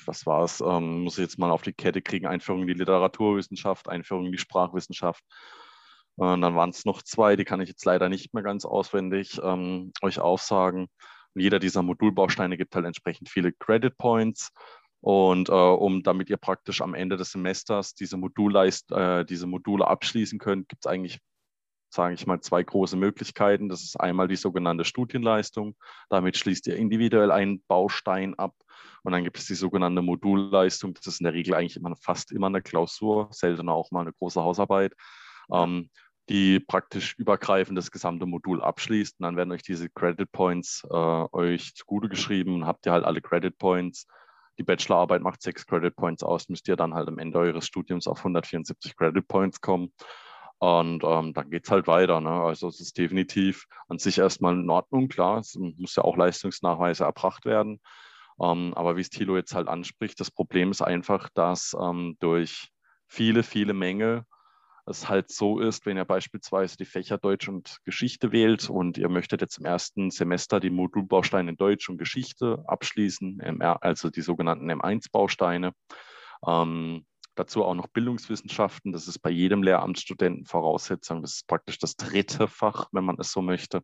was 0.07 0.25
war 0.25 0.45
es, 0.45 0.63
ähm, 0.63 1.03
muss 1.03 1.19
ich 1.19 1.23
jetzt 1.23 1.39
mal 1.39 1.51
auf 1.51 1.63
die 1.63 1.75
Kette 1.75 2.01
kriegen, 2.01 2.27
Einführung 2.27 2.63
in 2.63 2.69
die 2.69 2.75
Literaturwissenschaft, 2.75 3.87
Einführung 3.89 4.27
in 4.27 4.33
die 4.33 4.39
Sprachwissenschaft 4.39 5.23
und 6.19 6.41
dann 6.41 6.57
waren 6.57 6.71
es 6.71 6.85
noch 6.85 7.03
zwei, 7.03 7.37
die 7.37 7.45
kann 7.45 7.61
ich 7.61 7.69
jetzt 7.69 7.85
leider 7.85 8.09
nicht 8.09 8.35
mehr 8.35 8.43
ganz 8.43 8.65
auswendig 8.65 9.41
ähm, 9.41 9.93
euch 10.03 10.19
aufsagen. 10.19 10.89
Und 11.35 11.41
jeder 11.41 11.61
dieser 11.61 11.85
Modulbausteine 11.85 12.57
gibt 12.57 12.75
halt 12.75 12.87
entsprechend 12.87 13.29
viele 13.29 13.53
Credit 13.53 13.97
Points. 13.97 14.51
Und 15.01 15.49
äh, 15.49 15.53
um 15.53 16.03
damit 16.03 16.29
ihr 16.29 16.37
praktisch 16.37 16.81
am 16.81 16.95
Ende 16.95 17.17
des 17.17 17.31
Semesters 17.31 17.95
diese, 17.95 18.17
Modulleist, 18.17 18.91
äh, 18.91 19.25
diese 19.25 19.47
Module 19.47 19.87
abschließen 19.87 20.41
könnt, 20.41 20.69
gibt 20.69 20.85
es 20.85 20.91
eigentlich, 20.91 21.21
sage 21.89 22.15
ich 22.15 22.27
mal, 22.27 22.41
zwei 22.41 22.65
große 22.65 22.97
Möglichkeiten. 22.97 23.69
Das 23.69 23.85
ist 23.85 23.95
einmal 24.01 24.27
die 24.27 24.35
sogenannte 24.35 24.85
Studienleistung. 24.85 25.77
Damit 26.09 26.37
schließt 26.37 26.67
ihr 26.67 26.75
individuell 26.75 27.31
einen 27.31 27.63
Baustein 27.69 28.35
ab. 28.35 28.57
Und 29.05 29.13
dann 29.13 29.23
gibt 29.23 29.39
es 29.39 29.47
die 29.47 29.55
sogenannte 29.55 30.03
Modulleistung. 30.03 30.95
Das 30.95 31.07
ist 31.07 31.21
in 31.21 31.25
der 31.25 31.35
Regel 31.35 31.55
eigentlich 31.55 31.77
immer, 31.77 31.95
fast 31.95 32.33
immer 32.33 32.49
eine 32.49 32.61
Klausur, 32.61 33.29
seltener 33.31 33.73
auch 33.73 33.93
mal 33.93 34.01
eine 34.01 34.13
große 34.15 34.43
Hausarbeit. 34.43 34.95
Ähm, 35.53 35.91
die 36.29 36.61
praktisch 36.61 37.15
übergreifend 37.19 37.79
das 37.79 37.91
gesamte 37.91 38.27
Modul 38.27 38.63
abschließt. 38.63 39.19
Und 39.19 39.25
dann 39.25 39.37
werden 39.37 39.53
euch 39.53 39.63
diese 39.63 39.89
Credit 39.89 40.31
Points 40.31 40.87
äh, 40.91 40.95
euch 40.95 41.75
zugute 41.75 42.09
geschrieben 42.09 42.67
habt 42.67 42.87
ihr 42.87 42.93
halt 42.93 43.05
alle 43.05 43.21
Credit 43.21 43.57
Points. 43.57 44.07
Die 44.59 44.65
Bachelorarbeit 44.65 45.23
macht 45.23 45.41
sechs 45.41 45.67
Credit 45.67 45.95
Points 45.95 46.23
aus, 46.23 46.49
müsst 46.49 46.67
ihr 46.69 46.77
dann 46.77 46.95
halt 46.95 47.09
am 47.09 47.19
Ende 47.19 47.39
eures 47.39 47.67
Studiums 47.67 48.07
auf 48.07 48.19
174 48.19 48.97
Credit 48.97 49.27
Points 49.27 49.61
kommen. 49.61 49.93
Und 50.59 51.05
ähm, 51.05 51.33
dann 51.35 51.51
geht 51.51 51.65
es 51.65 51.71
halt 51.71 51.87
weiter. 51.87 52.21
Ne? 52.21 52.31
Also 52.31 52.69
es 52.69 52.81
ist 52.81 52.99
definitiv 52.99 53.67
an 53.89 53.99
sich 53.99 54.19
erstmal 54.19 54.55
in 54.55 54.69
Ordnung, 54.69 55.09
klar. 55.09 55.39
Es 55.39 55.55
muss 55.55 55.95
ja 55.95 56.03
auch 56.03 56.17
Leistungsnachweise 56.17 57.05
erbracht 57.05 57.45
werden. 57.45 57.81
Ähm, 58.41 58.75
aber 58.75 58.97
wie 58.97 59.01
es 59.01 59.11
Thilo 59.11 59.37
jetzt 59.37 59.55
halt 59.55 59.69
anspricht, 59.69 60.19
das 60.19 60.33
Problem 60.33 60.73
ist 60.73 60.83
einfach, 60.83 61.29
dass 61.35 61.77
ähm, 61.81 62.17
durch 62.19 62.71
viele, 63.07 63.45
viele 63.45 63.73
Mängel 63.73 64.25
es 64.89 65.09
halt 65.09 65.31
so 65.31 65.61
ist, 65.61 65.87
wenn 65.87 65.97
ihr 65.97 66.05
beispielsweise 66.05 66.77
die 66.77 66.85
Fächer 66.85 67.19
Deutsch 67.19 67.49
und 67.49 67.79
Geschichte 67.85 68.33
wählt 68.33 68.69
und 68.71 68.99
ihr 68.99 69.09
möchtet 69.09 69.41
jetzt 69.41 69.59
im 69.59 69.65
ersten 69.65 70.11
Semester 70.11 70.61
die 70.61 70.71
Modulbausteine 70.71 71.55
Deutsch 71.55 71.89
und 71.89 71.99
Geschichte 71.99 72.65
abschließen, 72.67 73.61
also 73.61 74.11
die 74.11 74.23
sogenannten 74.23 74.71
M1-Bausteine. 74.71 75.73
Ähm, 76.47 77.05
dazu 77.35 77.65
auch 77.65 77.75
noch 77.75 77.89
Bildungswissenschaften. 77.89 78.93
Das 78.93 79.09
ist 79.09 79.21
bei 79.21 79.31
jedem 79.31 79.63
Lehramtsstudenten 79.63 80.47
Voraussetzung. 80.47 81.23
Das 81.23 81.35
ist 81.35 81.47
praktisch 81.47 81.79
das 81.79 81.97
dritte 81.97 82.49
Fach, 82.49 82.89
wenn 82.93 83.05
man 83.05 83.17
es 83.19 83.31
so 83.31 83.43
möchte. 83.43 83.83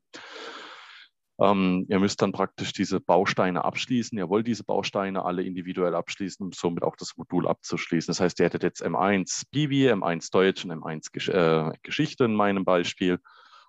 Ähm, 1.41 1.87
ihr 1.89 1.99
müsst 1.99 2.23
dann 2.23 2.33
praktisch 2.33 2.73
diese 2.73 3.01
Bausteine 3.01 3.65
abschließen. 3.65 4.17
Ihr 4.17 4.29
wollt 4.29 4.47
diese 4.47 4.65
Bausteine 4.65 5.25
alle 5.25 5.43
individuell 5.43 5.95
abschließen, 5.95 6.45
um 6.45 6.53
somit 6.53 6.85
auch 6.85 6.97
das 6.97 7.17
Modul 7.17 7.49
abzuschließen. 7.49 8.13
Das 8.13 8.21
heißt, 8.21 8.39
ihr 8.39 8.47
hättet 8.47 8.63
jetzt 8.63 8.85
M1 8.85 9.45
Bibi, 9.51 9.91
M1 9.91 10.31
Deutsch 10.31 10.65
und 10.65 10.73
M1 10.73 11.13
Gesch 11.13 11.29
äh, 11.29 11.73
Geschichte 11.83 12.25
in 12.25 12.35
meinem 12.35 12.65
Beispiel. 12.65 13.19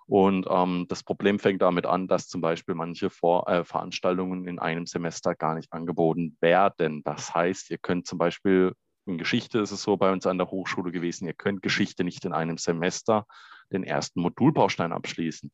Und 0.06 0.46
ähm, 0.48 0.86
das 0.88 1.02
Problem 1.02 1.40
fängt 1.40 1.62
damit 1.62 1.84
an, 1.84 2.06
dass 2.06 2.28
zum 2.28 2.40
Beispiel 2.40 2.76
manche 2.76 3.10
Vor 3.10 3.48
äh, 3.48 3.64
Veranstaltungen 3.64 4.46
in 4.46 4.60
einem 4.60 4.86
Semester 4.86 5.34
gar 5.34 5.56
nicht 5.56 5.72
angeboten 5.72 6.36
werden. 6.40 7.02
Das 7.02 7.34
heißt, 7.34 7.70
ihr 7.70 7.78
könnt 7.78 8.06
zum 8.06 8.18
Beispiel 8.18 8.72
in 9.06 9.18
Geschichte 9.18 9.60
ist 9.60 9.70
es 9.70 9.82
so 9.82 9.96
bei 9.96 10.12
uns 10.12 10.26
an 10.26 10.38
der 10.38 10.50
Hochschule 10.50 10.90
gewesen, 10.90 11.26
ihr 11.26 11.32
könnt 11.32 11.62
Geschichte 11.62 12.02
nicht 12.02 12.24
in 12.24 12.32
einem 12.32 12.58
Semester 12.58 13.24
den 13.72 13.84
ersten 13.84 14.20
Modulbaustein 14.20 14.92
abschließen. 14.92 15.50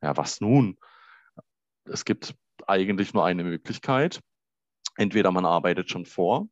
Ja, 0.00 0.16
was 0.16 0.40
nun? 0.40 0.78
Es 1.86 2.04
gibt 2.04 2.34
eigentlich 2.66 3.14
nur 3.14 3.24
eine 3.24 3.44
Möglichkeit. 3.44 4.20
Entweder 4.96 5.30
man 5.32 5.44
arbeitet 5.44 5.90
schon 5.90 6.06
vor 6.06 6.48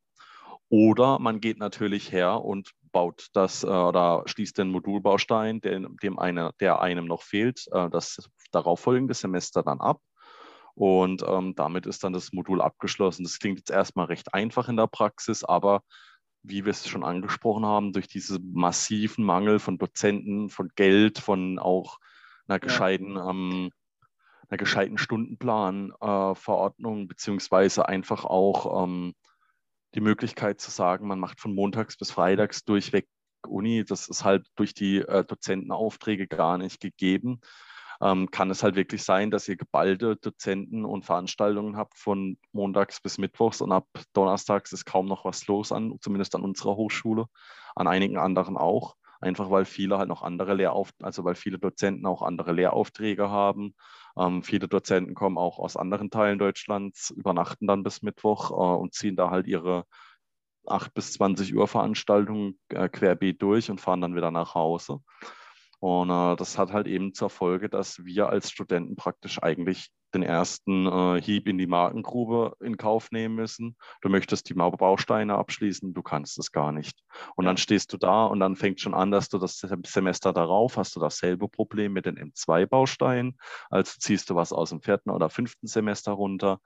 oder 0.69 1.19
man 1.19 1.39
geht 1.39 1.59
natürlich 1.59 2.11
her 2.11 2.43
und 2.43 2.71
baut 2.91 3.27
das 3.33 3.63
äh, 3.63 3.67
oder 3.67 4.23
schließt 4.25 4.57
den 4.57 4.69
Modulbaustein, 4.69 5.61
den, 5.61 5.97
dem 6.01 6.19
eine, 6.19 6.51
der 6.59 6.81
einem 6.81 7.05
noch 7.05 7.23
fehlt, 7.23 7.65
äh, 7.71 7.89
das 7.89 8.29
darauffolgende 8.51 9.13
Semester 9.13 9.63
dann 9.63 9.79
ab. 9.81 10.01
Und 10.75 11.23
ähm, 11.27 11.53
damit 11.55 11.85
ist 11.85 12.03
dann 12.03 12.13
das 12.13 12.33
Modul 12.33 12.61
abgeschlossen. 12.61 13.23
Das 13.23 13.39
klingt 13.39 13.59
jetzt 13.59 13.69
erstmal 13.69 14.07
recht 14.07 14.33
einfach 14.33 14.69
in 14.69 14.77
der 14.77 14.87
Praxis, 14.87 15.43
aber 15.43 15.83
wie 16.41 16.65
wir 16.65 16.71
es 16.71 16.87
schon 16.87 17.03
angesprochen 17.03 17.65
haben, 17.65 17.93
durch 17.93 18.07
diesen 18.07 18.51
massiven 18.53 19.23
Mangel 19.23 19.59
von 19.59 19.77
Dozenten, 19.77 20.49
von 20.49 20.69
Geld, 20.75 21.19
von 21.19 21.59
auch 21.59 21.99
einer 22.47 22.59
gescheiten, 22.59 23.17
ähm, 23.17 23.71
einer 24.53 24.57
gescheiten 24.57 24.97
Stundenplanverordnung, 24.99 27.03
äh, 27.03 27.05
beziehungsweise 27.07 27.89
einfach 27.89 28.23
auch 28.25 28.83
ähm, 28.83 29.15
die 29.95 30.01
Möglichkeit 30.01 30.61
zu 30.61 30.69
sagen, 30.69 31.07
man 31.07 31.19
macht 31.19 31.39
von 31.39 31.55
montags 31.55 31.97
bis 31.97 32.11
freitags 32.11 32.63
durchweg 32.63 33.07
Uni. 33.47 33.83
Das 33.83 34.07
ist 34.07 34.23
halt 34.23 34.45
durch 34.55 34.75
die 34.75 34.99
äh, 34.99 35.25
Dozentenaufträge 35.25 36.27
gar 36.27 36.59
nicht 36.59 36.79
gegeben. 36.79 37.41
Ähm, 37.99 38.29
kann 38.31 38.49
es 38.51 38.63
halt 38.63 38.75
wirklich 38.75 39.03
sein, 39.03 39.31
dass 39.31 39.47
ihr 39.47 39.55
geballte 39.55 40.17
Dozenten 40.17 40.85
und 40.85 41.03
Veranstaltungen 41.03 41.75
habt 41.75 41.97
von 41.97 42.37
montags 42.51 43.01
bis 43.01 43.17
mittwochs 43.17 43.59
und 43.61 43.71
ab 43.71 43.87
donnerstags 44.13 44.71
ist 44.71 44.85
kaum 44.85 45.07
noch 45.07 45.25
was 45.25 45.47
los 45.47 45.71
an, 45.71 45.97
zumindest 45.99 46.35
an 46.35 46.43
unserer 46.43 46.75
Hochschule, 46.75 47.25
an 47.75 47.87
einigen 47.87 48.17
anderen 48.17 48.57
auch. 48.57 48.97
Einfach 49.23 49.49
weil 49.49 49.63
viele 49.63 49.97
halt 49.97 50.09
noch 50.09 50.21
andere 50.21 50.53
Lehraufträge, 50.53 51.05
also 51.05 51.23
weil 51.23 51.35
viele 51.35 51.57
Dozenten 51.57 52.05
auch 52.05 52.21
andere 52.21 52.51
Lehraufträge 52.51 53.29
haben. 53.29 53.73
Ähm, 54.17 54.43
viele 54.43 54.67
Dozenten 54.67 55.15
kommen 55.15 55.37
auch 55.37 55.59
aus 55.59 55.77
anderen 55.77 56.09
Teilen 56.09 56.39
Deutschlands, 56.39 57.09
übernachten 57.09 57.65
dann 57.65 57.83
bis 57.83 58.01
Mittwoch 58.01 58.51
äh, 58.51 58.77
und 58.81 58.93
ziehen 58.93 59.15
da 59.15 59.29
halt 59.29 59.47
ihre 59.47 59.85
8 60.67 60.93
bis 60.93 61.13
20 61.13 61.55
Uhr 61.55 61.69
Veranstaltungen 61.69 62.59
äh, 62.67 62.89
querbeet 62.89 63.41
durch 63.41 63.71
und 63.71 63.79
fahren 63.79 64.01
dann 64.01 64.15
wieder 64.15 64.29
nach 64.29 64.55
Hause. 64.55 64.99
Und 65.79 66.09
äh, 66.09 66.35
das 66.35 66.57
hat 66.57 66.73
halt 66.73 66.87
eben 66.87 67.13
zur 67.13 67.29
Folge, 67.29 67.69
dass 67.69 68.03
wir 68.03 68.27
als 68.27 68.51
Studenten 68.51 68.97
praktisch 68.97 69.41
eigentlich 69.41 69.89
den 70.13 70.23
ersten 70.23 70.85
äh, 70.85 71.21
Hieb 71.21 71.47
in 71.47 71.57
die 71.57 71.67
Markengrube 71.67 72.55
in 72.61 72.77
Kauf 72.77 73.11
nehmen 73.11 73.35
müssen. 73.35 73.75
Du 74.01 74.09
möchtest 74.09 74.49
die 74.49 74.53
Bausteine 74.53 75.35
abschließen, 75.35 75.93
du 75.93 76.01
kannst 76.01 76.37
es 76.37 76.51
gar 76.51 76.71
nicht. 76.71 77.03
Und 77.35 77.45
ja. 77.45 77.49
dann 77.49 77.57
stehst 77.57 77.91
du 77.93 77.97
da 77.97 78.25
und 78.25 78.39
dann 78.39 78.55
fängt 78.55 78.79
schon 78.79 78.93
an, 78.93 79.11
dass 79.11 79.29
du 79.29 79.37
das 79.37 79.57
Semester 79.85 80.33
darauf 80.33 80.77
hast 80.77 80.95
du 80.95 80.99
dasselbe 80.99 81.47
Problem 81.47 81.93
mit 81.93 82.05
den 82.05 82.17
M2-Bausteinen. 82.17 83.37
Also 83.69 83.93
ziehst 83.99 84.29
du 84.29 84.35
was 84.35 84.53
aus 84.53 84.69
dem 84.69 84.81
vierten 84.81 85.09
oder 85.09 85.29
fünften 85.29 85.67
Semester 85.67 86.11
runter. 86.11 86.59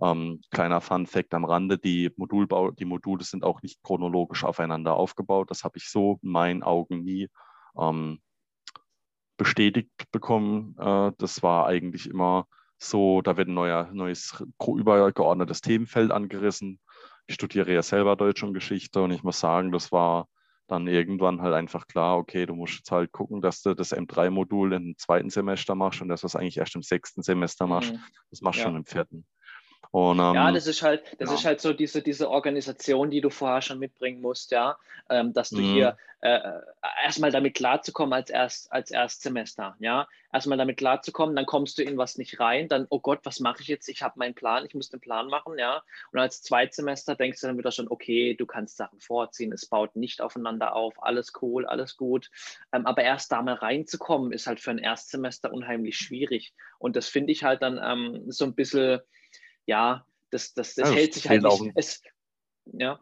Ähm, 0.00 0.40
kleiner 0.50 0.80
Fun-Fact 0.80 1.34
am 1.34 1.44
Rande: 1.44 1.78
die, 1.78 2.10
Modulbau, 2.16 2.70
die 2.70 2.84
Module 2.84 3.24
sind 3.24 3.44
auch 3.44 3.62
nicht 3.62 3.82
chronologisch 3.82 4.44
aufeinander 4.44 4.94
aufgebaut. 4.94 5.50
Das 5.50 5.64
habe 5.64 5.78
ich 5.78 5.88
so 5.88 6.18
in 6.22 6.30
meinen 6.30 6.62
Augen 6.62 7.02
nie 7.02 7.28
ähm, 7.78 8.20
bestätigt 9.36 9.90
bekommen. 10.12 10.76
Äh, 10.78 11.12
das 11.18 11.42
war 11.42 11.66
eigentlich 11.66 12.08
immer 12.08 12.46
so, 12.78 13.22
da 13.22 13.36
wird 13.36 13.48
ein 13.48 13.54
neuer, 13.54 13.90
neues 13.92 14.42
übergeordnetes 14.66 15.60
Themenfeld 15.60 16.10
angerissen. 16.12 16.80
Ich 17.26 17.34
studiere 17.34 17.72
ja 17.72 17.82
selber 17.82 18.16
Deutsch 18.16 18.42
und 18.42 18.54
Geschichte 18.54 19.02
und 19.02 19.10
ich 19.10 19.22
muss 19.22 19.40
sagen, 19.40 19.72
das 19.72 19.92
war 19.92 20.28
dann 20.68 20.86
irgendwann 20.86 21.40
halt 21.40 21.54
einfach 21.54 21.86
klar, 21.86 22.18
okay, 22.18 22.46
du 22.46 22.54
musst 22.54 22.74
jetzt 22.76 22.90
halt 22.90 23.10
gucken, 23.10 23.40
dass 23.40 23.62
du 23.62 23.74
das 23.74 23.96
M3-Modul 23.96 24.74
im 24.74 24.94
zweiten 24.98 25.30
Semester 25.30 25.74
machst 25.74 26.02
und 26.02 26.08
das, 26.08 26.22
was 26.22 26.36
eigentlich 26.36 26.58
erst 26.58 26.76
im 26.76 26.82
sechsten 26.82 27.22
Semester 27.22 27.66
machst, 27.66 27.92
mhm. 27.92 28.00
das 28.30 28.42
machst 28.42 28.58
du 28.58 28.62
ja. 28.62 28.68
schon 28.68 28.76
im 28.76 28.84
vierten. 28.84 29.26
Und, 29.90 30.18
ähm, 30.18 30.34
ja, 30.34 30.52
das 30.52 30.66
ist 30.66 30.82
halt, 30.82 31.02
das 31.18 31.30
ja. 31.30 31.34
ist 31.36 31.44
halt 31.44 31.60
so 31.60 31.72
diese, 31.72 32.02
diese 32.02 32.30
Organisation, 32.30 33.10
die 33.10 33.20
du 33.20 33.30
vorher 33.30 33.62
schon 33.62 33.78
mitbringen 33.78 34.20
musst, 34.20 34.50
ja, 34.50 34.76
ähm, 35.08 35.32
dass 35.32 35.50
du 35.50 35.58
mhm. 35.58 35.72
hier 35.72 35.96
äh, 36.20 36.34
äh, 36.34 36.60
erstmal 37.04 37.30
damit 37.30 37.54
klarzukommen 37.54 38.12
als 38.12 38.28
erst 38.28 38.72
als 38.72 38.90
Erstsemester, 38.90 39.76
ja, 39.78 40.08
erstmal 40.32 40.58
damit 40.58 40.76
klarzukommen, 40.76 41.36
dann 41.36 41.46
kommst 41.46 41.78
du 41.78 41.84
in 41.84 41.96
was 41.96 42.18
nicht 42.18 42.40
rein, 42.40 42.68
dann 42.68 42.88
oh 42.90 42.98
Gott, 42.98 43.20
was 43.22 43.38
mache 43.38 43.62
ich 43.62 43.68
jetzt? 43.68 43.88
Ich 43.88 44.02
habe 44.02 44.18
meinen 44.18 44.34
Plan, 44.34 44.66
ich 44.66 44.74
muss 44.74 44.90
den 44.90 44.98
Plan 44.98 45.28
machen, 45.28 45.58
ja, 45.58 45.80
und 46.10 46.18
als 46.18 46.42
Zweitsemester 46.42 47.14
denkst 47.14 47.40
du 47.40 47.46
dann 47.46 47.56
wieder 47.56 47.70
schon, 47.70 47.88
okay, 47.88 48.34
du 48.34 48.46
kannst 48.46 48.76
Sachen 48.76 48.98
vorziehen, 48.98 49.52
es 49.52 49.66
baut 49.66 49.94
nicht 49.94 50.20
aufeinander 50.20 50.74
auf, 50.74 51.00
alles 51.00 51.32
cool, 51.40 51.64
alles 51.66 51.96
gut, 51.96 52.30
ähm, 52.72 52.84
aber 52.84 53.02
erst 53.02 53.30
da 53.30 53.40
mal 53.40 53.54
reinzukommen 53.54 54.32
ist 54.32 54.48
halt 54.48 54.58
für 54.58 54.72
ein 54.72 54.78
Erstsemester 54.78 55.52
unheimlich 55.52 55.96
schwierig 55.96 56.52
und 56.80 56.96
das 56.96 57.08
finde 57.08 57.30
ich 57.30 57.44
halt 57.44 57.62
dann 57.62 57.80
ähm, 57.80 58.24
so 58.30 58.44
ein 58.44 58.54
bisschen 58.56 59.00
ja, 59.68 60.04
das, 60.30 60.54
das, 60.54 60.74
das 60.74 60.88
ja, 60.88 60.94
hält 60.96 61.14
sich 61.14 61.28
halt 61.28 61.42
nicht. 61.42 61.72
Es, 61.76 62.02
ja 62.64 62.98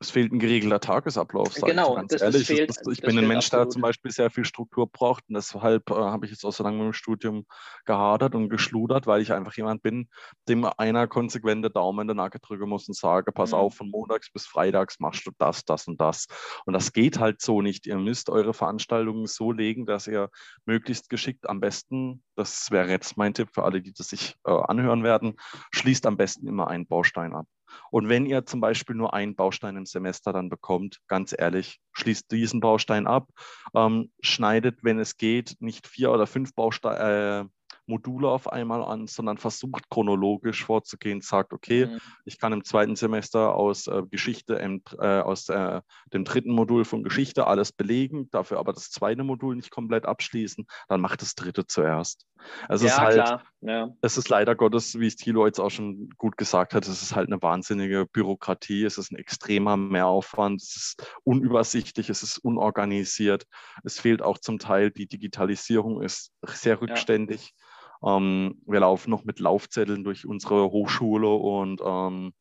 es 0.00 0.10
fehlt 0.10 0.32
ein 0.32 0.38
geregelter 0.38 0.80
Tagesablauf. 0.80 1.54
Genau, 1.56 1.94
ganz 1.94 2.12
das, 2.12 2.22
ehrlich. 2.22 2.46
Das 2.46 2.56
fehlt, 2.56 2.70
das, 2.70 2.86
ich 2.90 3.02
bin 3.02 3.18
ein 3.18 3.28
Mensch, 3.28 3.46
absolut. 3.46 3.66
der 3.66 3.70
zum 3.70 3.82
Beispiel 3.82 4.10
sehr 4.10 4.30
viel 4.30 4.46
Struktur 4.46 4.90
braucht 4.90 5.24
und 5.28 5.34
deshalb 5.34 5.90
äh, 5.90 5.94
habe 5.94 6.24
ich 6.24 6.32
jetzt 6.32 6.42
auch 6.44 6.52
so 6.52 6.64
lange 6.64 6.78
mit 6.78 6.86
dem 6.86 6.92
Studium 6.94 7.44
gehadert 7.84 8.34
und 8.34 8.48
geschludert, 8.48 9.06
weil 9.06 9.20
ich 9.20 9.30
einfach 9.34 9.54
jemand 9.58 9.82
bin, 9.82 10.08
dem 10.48 10.64
einer 10.78 11.06
konsequente 11.06 11.68
Daumen 11.68 12.00
in 12.00 12.06
der 12.08 12.14
Nacke 12.14 12.40
drücken 12.40 12.70
muss 12.70 12.88
und 12.88 12.94
sage, 12.94 13.30
pass 13.30 13.50
mhm. 13.50 13.58
auf, 13.58 13.74
von 13.74 13.90
montags 13.90 14.32
bis 14.32 14.46
freitags 14.46 15.00
machst 15.00 15.26
du 15.26 15.32
das, 15.36 15.66
das 15.66 15.86
und 15.86 16.00
das. 16.00 16.28
Und 16.64 16.72
das 16.72 16.94
geht 16.94 17.18
halt 17.18 17.42
so 17.42 17.60
nicht. 17.60 17.86
Ihr 17.86 17.96
müsst 17.96 18.30
eure 18.30 18.54
Veranstaltungen 18.54 19.26
so 19.26 19.52
legen, 19.52 19.84
dass 19.84 20.06
ihr 20.06 20.30
möglichst 20.64 21.10
geschickt 21.10 21.46
am 21.46 21.60
besten, 21.60 22.22
das 22.36 22.70
wäre 22.70 22.88
jetzt 22.88 23.18
mein 23.18 23.34
Tipp 23.34 23.50
für 23.52 23.64
alle, 23.64 23.82
die 23.82 23.92
das 23.92 24.08
sich 24.08 24.34
äh, 24.46 24.50
anhören 24.50 25.04
werden, 25.04 25.34
schließt 25.72 26.06
am 26.06 26.16
besten 26.16 26.48
immer 26.48 26.68
einen 26.68 26.86
Baustein 26.86 27.34
ab. 27.34 27.46
Und 27.90 28.08
wenn 28.08 28.26
ihr 28.26 28.46
zum 28.46 28.60
Beispiel 28.60 28.96
nur 28.96 29.14
einen 29.14 29.34
Baustein 29.34 29.76
im 29.76 29.86
Semester 29.86 30.32
dann 30.32 30.48
bekommt, 30.48 31.00
ganz 31.06 31.34
ehrlich, 31.36 31.80
schließt 31.92 32.30
diesen 32.30 32.60
Baustein 32.60 33.06
ab, 33.06 33.28
ähm, 33.74 34.10
schneidet, 34.20 34.78
wenn 34.82 34.98
es 34.98 35.16
geht, 35.16 35.56
nicht 35.60 35.86
vier 35.86 36.12
oder 36.12 36.26
fünf 36.26 36.54
Bausteine. 36.54 37.48
Äh, 37.48 37.59
Module 37.90 38.28
auf 38.28 38.50
einmal 38.50 38.82
an, 38.82 39.06
sondern 39.06 39.36
versucht 39.36 39.90
chronologisch 39.90 40.64
vorzugehen, 40.64 41.20
sagt, 41.20 41.52
okay, 41.52 41.86
mhm. 41.86 41.98
ich 42.24 42.38
kann 42.38 42.52
im 42.52 42.64
zweiten 42.64 42.96
Semester 42.96 43.54
aus 43.54 43.86
äh, 43.86 44.02
Geschichte, 44.10 44.58
äh, 44.58 45.20
aus 45.20 45.48
äh, 45.48 45.82
dem 46.12 46.24
dritten 46.24 46.52
Modul 46.52 46.84
von 46.84 47.02
Geschichte 47.02 47.46
alles 47.46 47.72
belegen, 47.72 48.30
dafür 48.30 48.58
aber 48.58 48.72
das 48.72 48.90
zweite 48.90 49.24
Modul 49.24 49.56
nicht 49.56 49.70
komplett 49.70 50.06
abschließen, 50.06 50.66
dann 50.88 51.00
macht 51.00 51.20
das 51.20 51.34
dritte 51.34 51.66
zuerst. 51.66 52.26
Es 52.68 52.82
ja, 52.82 52.88
ist 52.88 52.98
halt. 52.98 53.40
Ja. 53.62 53.94
es 54.00 54.16
ist 54.16 54.30
leider 54.30 54.54
Gottes, 54.54 54.98
wie 54.98 55.06
es 55.06 55.16
Thilo 55.16 55.44
jetzt 55.44 55.60
auch 55.60 55.68
schon 55.68 56.08
gut 56.16 56.38
gesagt 56.38 56.72
hat, 56.72 56.88
es 56.88 57.02
ist 57.02 57.14
halt 57.14 57.26
eine 57.26 57.42
wahnsinnige 57.42 58.06
Bürokratie, 58.06 58.84
es 58.84 58.96
ist 58.96 59.12
ein 59.12 59.16
extremer 59.16 59.76
Mehraufwand, 59.76 60.62
es 60.62 60.76
ist 60.76 61.14
unübersichtlich, 61.24 62.08
es 62.08 62.22
ist 62.22 62.38
unorganisiert, 62.38 63.44
es 63.84 64.00
fehlt 64.00 64.22
auch 64.22 64.38
zum 64.38 64.58
Teil 64.58 64.90
die 64.90 65.06
Digitalisierung, 65.06 66.00
ist 66.00 66.32
sehr 66.46 66.80
rückständig. 66.80 67.52
Ja. 67.54 67.66
Ähm, 68.02 68.62
wir 68.66 68.80
laufen 68.80 69.10
noch 69.10 69.24
mit 69.24 69.40
Laufzetteln 69.40 70.04
durch 70.04 70.26
unsere 70.26 70.70
Hochschule 70.70 71.28
und 71.28 71.80
ähm, 71.84 72.32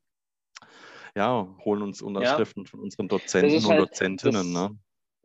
ja, 1.16 1.48
holen 1.66 1.82
uns 1.82 2.01
Unterschriften 2.01 2.63
ja. 2.63 2.70
von 2.70 2.80
unseren 2.80 3.08
Dozenten 3.08 3.58
und 3.58 3.68
halt, 3.68 3.82
Dozentinnen. 3.82 4.54
Das, 4.54 4.70
ne? 4.70 4.80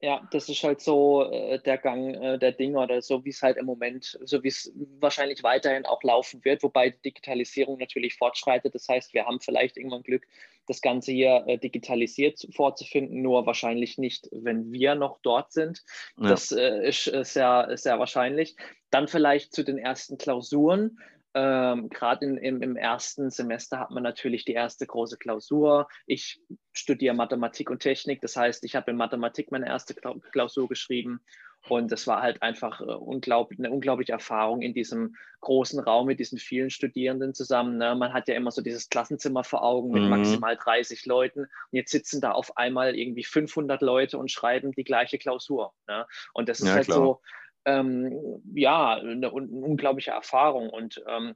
Ja, 0.05 0.21
das 0.33 0.51
ist 0.51 0.63
halt 0.63 0.83
so 0.83 1.25
äh, 1.31 1.59
der 1.61 1.79
Gang 1.79 2.15
äh, 2.15 2.39
der 2.39 2.53
Dinge 2.53 2.79
oder 2.79 3.01
so, 3.01 3.25
wie 3.25 3.31
es 3.31 3.41
halt 3.41 3.57
im 3.57 3.65
Moment, 3.65 4.19
so 4.23 4.43
wie 4.43 4.49
es 4.49 4.71
wahrscheinlich 5.01 5.43
weiterhin 5.43 5.87
auch 5.87 6.03
laufen 6.03 6.45
wird, 6.45 6.63
wobei 6.63 6.91
die 6.91 7.01
Digitalisierung 7.07 7.79
natürlich 7.79 8.15
fortschreitet. 8.15 8.75
Das 8.75 8.87
heißt, 8.87 9.15
wir 9.15 9.25
haben 9.25 9.41
vielleicht 9.41 9.79
irgendwann 9.79 10.03
Glück, 10.03 10.27
das 10.67 10.83
Ganze 10.83 11.13
hier 11.13 11.45
äh, 11.47 11.57
digitalisiert 11.57 12.47
vorzufinden, 12.55 13.23
nur 13.23 13.47
wahrscheinlich 13.47 13.97
nicht, 13.97 14.29
wenn 14.31 14.73
wir 14.73 14.95
noch 14.95 15.21
dort 15.23 15.53
sind. 15.53 15.83
Ja. 16.19 16.29
Das 16.29 16.53
äh, 16.53 16.87
ist, 16.87 17.05
sehr, 17.05 17.71
sehr 17.73 17.99
wahrscheinlich. 17.99 18.57
Dann 18.91 19.09
vielleicht 19.09 19.55
zu 19.55 19.63
den 19.63 19.79
ersten 19.79 20.19
Klausuren. 20.19 20.99
Ähm, 21.35 21.88
Gerade 21.88 22.26
im, 22.26 22.62
im 22.62 22.76
ersten 22.76 23.31
Semester 23.31 23.81
hat 23.81 23.91
man 23.91 24.03
natürlich 24.03 24.45
die 24.45 24.53
erste 24.53 24.87
große 24.87 25.19
Klausur. 25.19 25.88
Ich 26.07 26.41
studiere 26.73 27.14
Mathematik 27.14 27.71
und 27.71 27.81
Technik, 27.81 28.21
das 28.21 28.37
heißt, 28.37 28.64
ich 28.64 28.76
habe 28.76 28.91
in 28.93 28.97
Mathematik 28.97 29.50
meine 29.50 29.67
erste 29.67 29.95
Klausur 29.95 30.69
geschrieben 30.69 31.21
und 31.69 31.91
es 31.93 32.07
war 32.07 32.21
halt 32.21 32.43
einfach 32.43 32.81
äh, 32.81 32.85
unglaublich, 32.85 33.59
eine 33.59 33.71
unglaubliche 33.71 34.12
Erfahrung 34.12 34.61
in 34.61 34.75
diesem 34.75 35.17
großen 35.41 35.81
Raum 35.81 36.07
mit 36.07 36.21
diesen 36.21 36.38
vielen 36.38 36.71
Studierenden 36.71 37.33
zusammen. 37.33 37.79
Ne? 37.79 37.95
Man 37.95 38.12
hat 38.12 38.29
ja 38.29 38.35
immer 38.35 38.50
so 38.50 38.61
dieses 38.61 38.91
Klassenzimmer 38.91 39.45
vor 39.45 39.62
Augen 39.62 39.91
mit 39.91 40.03
mhm. 40.03 40.11
maximal 40.11 40.57
30 40.57 41.07
Leuten. 41.07 41.41
Und 41.41 41.49
jetzt 41.71 41.91
sitzen 41.91 42.21
da 42.21 42.33
auf 42.33 42.57
einmal 42.59 42.97
irgendwie 42.97 43.25
500 43.25 43.81
Leute 43.81 44.19
und 44.19 44.31
schreiben 44.31 44.73
die 44.73 44.85
gleiche 44.85 45.19
Klausur. 45.19 45.73
Ne? 45.88 46.07
Und 46.35 46.49
das 46.49 46.61
ist 46.61 46.69
ja, 46.69 46.75
halt 46.75 46.87
klar. 46.87 46.99
so, 46.99 47.21
ähm, 47.64 48.42
ja, 48.54 48.94
eine, 48.94 49.12
eine, 49.12 49.30
unglaubliche 49.30 50.12
Erfahrung. 50.12 50.71
Und 50.71 51.02
ähm, 51.06 51.35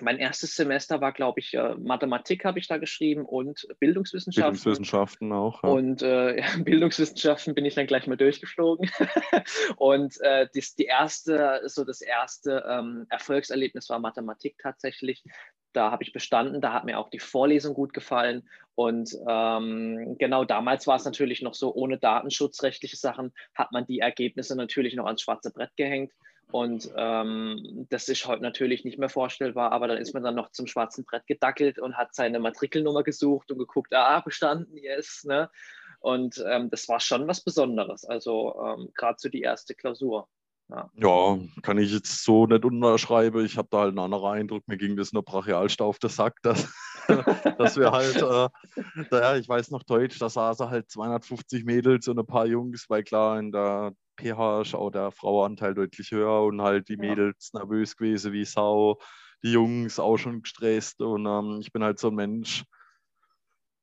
mein 0.00 0.18
erstes 0.18 0.54
Semester 0.54 1.00
war, 1.00 1.12
glaube 1.12 1.40
ich, 1.40 1.54
äh, 1.54 1.74
Mathematik 1.76 2.44
habe 2.44 2.58
ich 2.58 2.68
da 2.68 2.76
geschrieben 2.76 3.24
und 3.24 3.66
Bildungswissenschaften. 3.78 4.52
Bildungswissenschaften 4.52 5.32
auch. 5.32 5.62
Ja. 5.62 5.70
Und 5.70 6.02
äh, 6.02 6.42
Bildungswissenschaften 6.64 7.54
bin 7.54 7.64
ich 7.64 7.74
dann 7.74 7.86
gleich 7.86 8.06
mal 8.06 8.16
durchgeflogen. 8.16 8.90
und 9.76 10.20
äh, 10.20 10.48
das, 10.54 10.74
die 10.74 10.84
erste, 10.84 11.62
so 11.66 11.84
das 11.84 12.00
erste 12.00 12.64
ähm, 12.68 13.06
Erfolgserlebnis 13.08 13.88
war 13.88 13.98
Mathematik 13.98 14.58
tatsächlich. 14.58 15.22
Da 15.72 15.90
habe 15.90 16.02
ich 16.02 16.12
bestanden, 16.12 16.60
da 16.60 16.72
hat 16.72 16.84
mir 16.84 16.98
auch 16.98 17.10
die 17.10 17.18
Vorlesung 17.18 17.74
gut 17.74 17.92
gefallen. 17.92 18.48
Und 18.74 19.16
ähm, 19.28 20.16
genau 20.18 20.44
damals 20.44 20.86
war 20.86 20.96
es 20.96 21.04
natürlich 21.04 21.42
noch 21.42 21.54
so, 21.54 21.74
ohne 21.74 21.98
datenschutzrechtliche 21.98 22.96
Sachen 22.96 23.32
hat 23.54 23.72
man 23.72 23.86
die 23.86 24.00
Ergebnisse 24.00 24.56
natürlich 24.56 24.94
noch 24.94 25.06
ans 25.06 25.22
schwarze 25.22 25.50
Brett 25.50 25.76
gehängt. 25.76 26.12
Und 26.52 26.90
ähm, 26.96 27.86
das 27.90 28.08
ist 28.08 28.26
heute 28.26 28.42
natürlich 28.42 28.84
nicht 28.84 28.98
mehr 28.98 29.08
vorstellbar, 29.08 29.72
aber 29.72 29.88
dann 29.88 29.98
ist 29.98 30.14
man 30.14 30.22
dann 30.22 30.36
noch 30.36 30.52
zum 30.52 30.66
schwarzen 30.66 31.04
Brett 31.04 31.26
gedackelt 31.26 31.78
und 31.78 31.96
hat 31.96 32.14
seine 32.14 32.38
Matrikelnummer 32.38 33.02
gesucht 33.02 33.50
und 33.50 33.58
geguckt, 33.58 33.92
ah, 33.92 34.20
bestanden, 34.20 34.76
yes. 34.76 35.24
Ne? 35.24 35.50
Und 36.00 36.42
ähm, 36.48 36.70
das 36.70 36.88
war 36.88 37.00
schon 37.00 37.26
was 37.26 37.40
Besonderes. 37.40 38.04
Also 38.04 38.54
ähm, 38.64 38.90
gerade 38.94 39.16
so 39.18 39.28
die 39.28 39.40
erste 39.40 39.74
Klausur. 39.74 40.28
Ja. 40.68 40.90
ja. 40.94 41.38
kann 41.62 41.78
ich 41.78 41.92
jetzt 41.92 42.24
so 42.24 42.46
nicht 42.46 42.64
unterschreiben. 42.64 43.44
Ich 43.44 43.56
habe 43.56 43.68
da 43.70 43.78
halt 43.78 43.90
einen 43.90 44.00
anderen 44.00 44.32
Eindruck. 44.32 44.66
Mir 44.66 44.76
ging 44.76 44.96
das 44.96 45.12
nur 45.12 45.22
brachialst 45.22 45.80
auf 45.80 45.98
den 45.98 46.10
Sack, 46.10 46.42
dass, 46.42 46.72
dass 47.58 47.76
wir 47.76 47.92
halt, 47.92 48.16
äh, 48.16 48.48
naja, 49.10 49.36
ich 49.36 49.48
weiß 49.48 49.70
noch 49.70 49.84
Deutsch, 49.84 50.18
da 50.18 50.28
saßen 50.28 50.68
halt 50.68 50.90
250 50.90 51.64
Mädels 51.64 52.08
und 52.08 52.18
ein 52.18 52.26
paar 52.26 52.46
Jungs, 52.46 52.86
weil 52.88 53.04
klar, 53.04 53.38
in 53.38 53.52
der 53.52 53.92
PH 54.16 54.62
ist 54.62 54.74
auch 54.74 54.90
der 54.90 55.12
Frauenanteil 55.12 55.74
deutlich 55.74 56.10
höher 56.10 56.42
und 56.42 56.60
halt 56.60 56.88
die 56.88 56.96
Mädels 56.96 57.50
ja. 57.52 57.60
nervös 57.60 57.96
gewesen 57.96 58.32
wie 58.32 58.44
Sau, 58.44 58.98
die 59.44 59.52
Jungs 59.52 60.00
auch 60.00 60.16
schon 60.16 60.42
gestresst 60.42 61.00
und 61.00 61.26
ähm, 61.26 61.58
ich 61.60 61.70
bin 61.72 61.84
halt 61.84 61.98
so 61.98 62.08
ein 62.08 62.14
Mensch, 62.14 62.64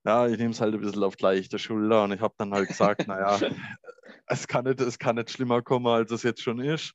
ja, 0.06 0.28
ich 0.28 0.38
nehme 0.38 0.52
es 0.52 0.60
halt 0.60 0.74
ein 0.74 0.82
bisschen 0.82 1.04
auf 1.04 1.20
leichte 1.20 1.60
Schulter 1.60 2.04
und 2.04 2.12
ich 2.12 2.20
habe 2.20 2.34
dann 2.38 2.54
halt 2.54 2.68
gesagt, 2.68 3.08
naja, 3.08 3.40
es 4.28 4.48
kann, 4.48 4.66
nicht, 4.66 4.82
es 4.82 5.00
kann 5.00 5.16
nicht 5.16 5.32
schlimmer 5.32 5.62
kommen, 5.62 5.88
als 5.88 6.12
es 6.12 6.24
jetzt 6.24 6.42
schon 6.42 6.60
ist. 6.60 6.94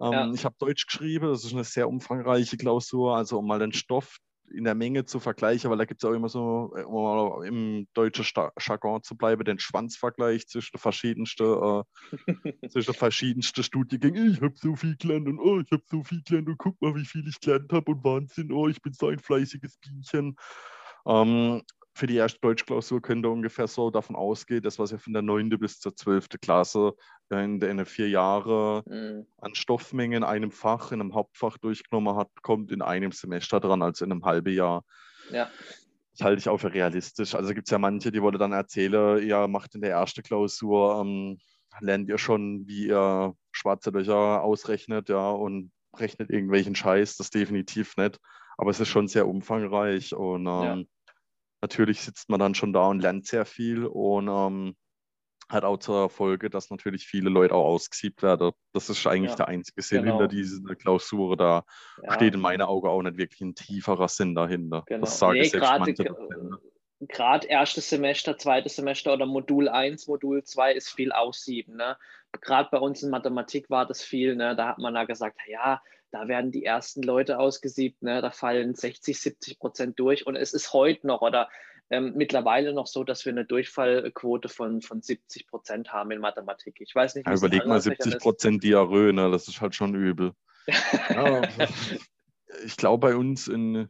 Ähm, 0.00 0.12
ja. 0.12 0.32
Ich 0.32 0.44
habe 0.44 0.56
Deutsch 0.58 0.86
geschrieben, 0.86 1.28
das 1.28 1.44
ist 1.44 1.52
eine 1.52 1.64
sehr 1.64 1.88
umfangreiche 1.88 2.56
Klausur, 2.56 3.16
also 3.16 3.38
um 3.38 3.46
mal 3.46 3.58
den 3.58 3.72
Stoff 3.72 4.18
in 4.52 4.64
der 4.64 4.74
Menge 4.74 5.04
zu 5.04 5.20
vergleichen, 5.20 5.70
weil 5.70 5.78
da 5.78 5.84
gibt 5.84 6.02
es 6.02 6.08
auch 6.08 6.12
immer 6.12 6.28
so, 6.28 6.74
um 6.86 7.42
im 7.44 7.88
deutschen 7.94 8.26
Jargon 8.60 9.02
zu 9.02 9.16
bleiben, 9.16 9.44
den 9.44 9.58
Schwanzvergleich 9.58 10.46
zwischen 10.46 10.78
verschiedensten, 10.78 11.44
äh, 11.44 11.82
zwischen 12.68 12.94
verschiedensten 12.94 13.62
Studiengängen. 13.62 14.32
Ich 14.32 14.42
habe 14.42 14.54
so 14.56 14.76
viel 14.76 14.96
gelernt 14.96 15.28
und 15.28 15.38
oh, 15.38 15.60
ich 15.60 15.70
habe 15.72 15.82
so 15.86 16.02
viel 16.02 16.22
gelernt 16.22 16.48
und 16.48 16.58
guck 16.58 16.80
mal, 16.80 16.94
wie 16.94 17.04
viel 17.04 17.26
ich 17.26 17.40
gelernt 17.40 17.72
habe 17.72 17.92
und 17.92 18.04
Wahnsinn, 18.04 18.52
oh, 18.52 18.68
ich 18.68 18.80
bin 18.82 18.92
so 18.92 19.08
ein 19.08 19.18
fleißiges 19.18 19.78
Bienchen. 19.78 20.36
Ähm, 21.06 21.62
für 21.96 22.08
die 22.08 22.16
erste 22.16 22.40
Deutschklausur 22.40 23.00
könnt 23.00 23.24
ihr 23.24 23.30
ungefähr 23.30 23.68
so 23.68 23.88
davon 23.88 24.16
ausgehen, 24.16 24.62
das, 24.62 24.80
was 24.80 24.90
ihr 24.90 24.98
von 24.98 25.12
der 25.12 25.22
9. 25.22 25.50
bis 25.50 25.78
zur 25.78 25.94
12. 25.94 26.28
Klasse 26.40 26.94
in 27.30 27.60
den 27.60 27.86
vier 27.86 28.08
Jahren 28.08 28.82
mhm. 28.86 29.26
an 29.38 29.54
Stoffmengen 29.54 30.18
in 30.18 30.24
einem 30.24 30.50
Fach, 30.50 30.90
in 30.90 31.00
einem 31.00 31.14
Hauptfach 31.14 31.56
durchgenommen 31.56 32.16
hat, 32.16 32.30
kommt 32.42 32.72
in 32.72 32.82
einem 32.82 33.12
Semester 33.12 33.60
dran, 33.60 33.80
also 33.80 34.04
in 34.04 34.10
einem 34.10 34.24
halben 34.24 34.52
Jahr. 34.52 34.84
Ja. 35.30 35.48
Das 36.16 36.24
halte 36.26 36.40
ich 36.40 36.48
auch 36.48 36.58
für 36.58 36.74
realistisch. 36.74 37.34
Also 37.36 37.54
gibt 37.54 37.68
es 37.68 37.70
ja 37.72 37.78
manche, 37.78 38.10
die 38.10 38.22
wollen 38.22 38.38
dann 38.38 38.52
erzählen, 38.52 39.22
ihr 39.24 39.46
macht 39.46 39.76
in 39.76 39.80
der 39.80 39.90
ersten 39.90 40.22
Klausur, 40.22 41.00
ähm, 41.00 41.38
lernt 41.80 42.08
ihr 42.08 42.18
schon, 42.18 42.66
wie 42.66 42.88
ihr 42.88 43.34
schwarze 43.52 43.90
Löcher 43.90 44.42
ausrechnet, 44.42 45.08
ja, 45.08 45.30
und 45.30 45.70
rechnet 45.96 46.30
irgendwelchen 46.30 46.74
Scheiß, 46.74 47.16
das 47.16 47.30
definitiv 47.30 47.96
nicht. 47.96 48.18
Aber 48.56 48.70
es 48.70 48.80
ist 48.80 48.88
schon 48.88 49.06
sehr 49.06 49.28
umfangreich 49.28 50.14
und 50.14 50.46
ähm, 50.46 50.46
ja 50.46 50.84
natürlich 51.64 52.02
sitzt 52.02 52.28
man 52.28 52.40
dann 52.40 52.54
schon 52.54 52.74
da 52.74 52.88
und 52.88 53.00
lernt 53.00 53.26
sehr 53.26 53.46
viel 53.46 53.86
und 53.86 54.28
ähm, 54.28 54.76
hat 55.48 55.64
auch 55.64 55.78
zur 55.78 56.10
Folge, 56.10 56.50
dass 56.50 56.70
natürlich 56.70 57.06
viele 57.06 57.30
Leute 57.30 57.54
auch 57.54 57.64
ausgesiebt 57.64 58.22
werden. 58.22 58.52
Das 58.72 58.90
ist 58.90 59.06
eigentlich 59.06 59.30
ja, 59.30 59.36
der 59.36 59.48
einzige 59.48 59.80
Sinn 59.82 60.02
genau. 60.02 60.18
hinter 60.18 60.28
dieser 60.28 60.74
Klausur. 60.74 61.36
Da 61.36 61.64
ja. 62.02 62.12
steht 62.14 62.34
in 62.34 62.40
meinen 62.40 62.62
Augen 62.62 62.88
auch 62.88 63.02
nicht 63.02 63.16
wirklich 63.16 63.40
ein 63.40 63.54
tieferer 63.54 64.08
Sinn 64.08 64.34
dahinter. 64.34 64.84
Genau. 64.86 65.00
Das 65.00 65.18
sage 65.18 65.40
nee, 65.40 65.48
gerade 65.48 65.94
gerade 67.08 67.46
erstes 67.46 67.90
Semester, 67.90 68.38
zweites 68.38 68.76
Semester 68.76 69.12
oder 69.12 69.26
Modul 69.26 69.68
1, 69.68 70.06
Modul 70.06 70.42
2 70.44 70.72
ist 70.72 70.90
viel 70.90 71.12
aussieben. 71.12 71.76
Ne? 71.76 71.96
Gerade 72.40 72.68
bei 72.70 72.78
uns 72.78 73.02
in 73.02 73.10
Mathematik 73.10 73.68
war 73.68 73.86
das 73.86 74.02
viel. 74.02 74.36
Ne? 74.36 74.56
Da 74.56 74.68
hat 74.68 74.78
man 74.78 74.94
da 74.94 75.04
gesagt, 75.04 75.38
ja, 75.46 75.82
da 76.14 76.28
werden 76.28 76.52
die 76.52 76.64
ersten 76.64 77.02
Leute 77.02 77.40
ausgesiebt, 77.40 78.02
ne? 78.02 78.22
da 78.22 78.30
fallen 78.30 78.76
60, 78.76 79.18
70 79.20 79.58
Prozent 79.58 79.98
durch 79.98 80.28
und 80.28 80.36
es 80.36 80.54
ist 80.54 80.72
heute 80.72 81.08
noch 81.08 81.22
oder 81.22 81.48
ähm, 81.90 82.12
mittlerweile 82.14 82.72
noch 82.72 82.86
so, 82.86 83.02
dass 83.02 83.24
wir 83.24 83.32
eine 83.32 83.44
Durchfallquote 83.44 84.48
von, 84.48 84.80
von 84.80 85.02
70 85.02 85.48
Prozent 85.48 85.92
haben 85.92 86.12
in 86.12 86.20
Mathematik. 86.20 86.76
Ich 86.80 86.94
weiß 86.94 87.16
nicht, 87.16 87.26
ja, 87.26 87.34
Überleg 87.34 87.66
mal 87.66 87.80
70 87.80 88.18
Prozent 88.18 88.62
Diarrhoe, 88.62 89.12
ne? 89.12 89.28
das 89.28 89.48
ist 89.48 89.60
halt 89.60 89.74
schon 89.74 89.96
übel. 89.96 90.32
ja, 91.10 91.42
ich 92.64 92.76
glaube, 92.76 93.08
bei 93.08 93.16
uns 93.16 93.48
in, 93.48 93.88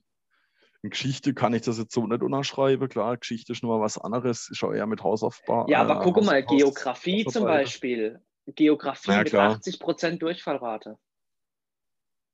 in, 0.83 0.91
Geschichte 0.91 1.35
kann 1.35 1.53
ich 1.53 1.63
das 1.63 1.77
jetzt 1.77 1.93
so 1.93 2.07
nicht 2.07 2.23
unterschreiben. 2.23 2.89
Klar, 2.89 3.19
Geschichte 3.19 3.53
ist 3.53 3.63
nur 3.63 3.77
mal 3.77 3.85
was 3.85 3.99
anderes, 3.99 4.49
ist 4.51 4.65
auch 4.65 4.73
eher 4.73 4.87
mit 4.87 5.03
Hausaufbau. 5.03 5.67
Ja, 5.69 5.83
aber 5.83 6.01
äh, 6.01 6.05
guck 6.05 6.25
mal, 6.25 6.43
Geografie 6.43 7.27
zum 7.27 7.45
Beispiel. 7.45 8.21
Geografie 8.47 9.13
ja, 9.13 9.19
mit 9.19 9.35
80 9.35 9.79
Prozent 9.79 10.23
Durchfallrate. 10.23 10.99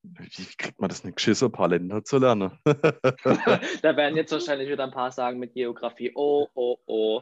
Wie 0.02 0.44
kriegt 0.56 0.80
man 0.80 0.88
das 0.88 1.04
nicht 1.04 1.16
geschissen, 1.16 1.48
ein 1.48 1.52
paar 1.52 1.68
Länder 1.68 2.02
zu 2.02 2.16
lernen? 2.16 2.52
da 2.64 3.96
werden 3.96 4.16
jetzt 4.16 4.32
wahrscheinlich 4.32 4.70
wieder 4.70 4.84
ein 4.84 4.90
paar 4.90 5.12
sagen 5.12 5.38
mit 5.38 5.52
Geografie. 5.52 6.12
Oh, 6.14 6.46
oh, 6.54 6.78
oh. 6.86 7.20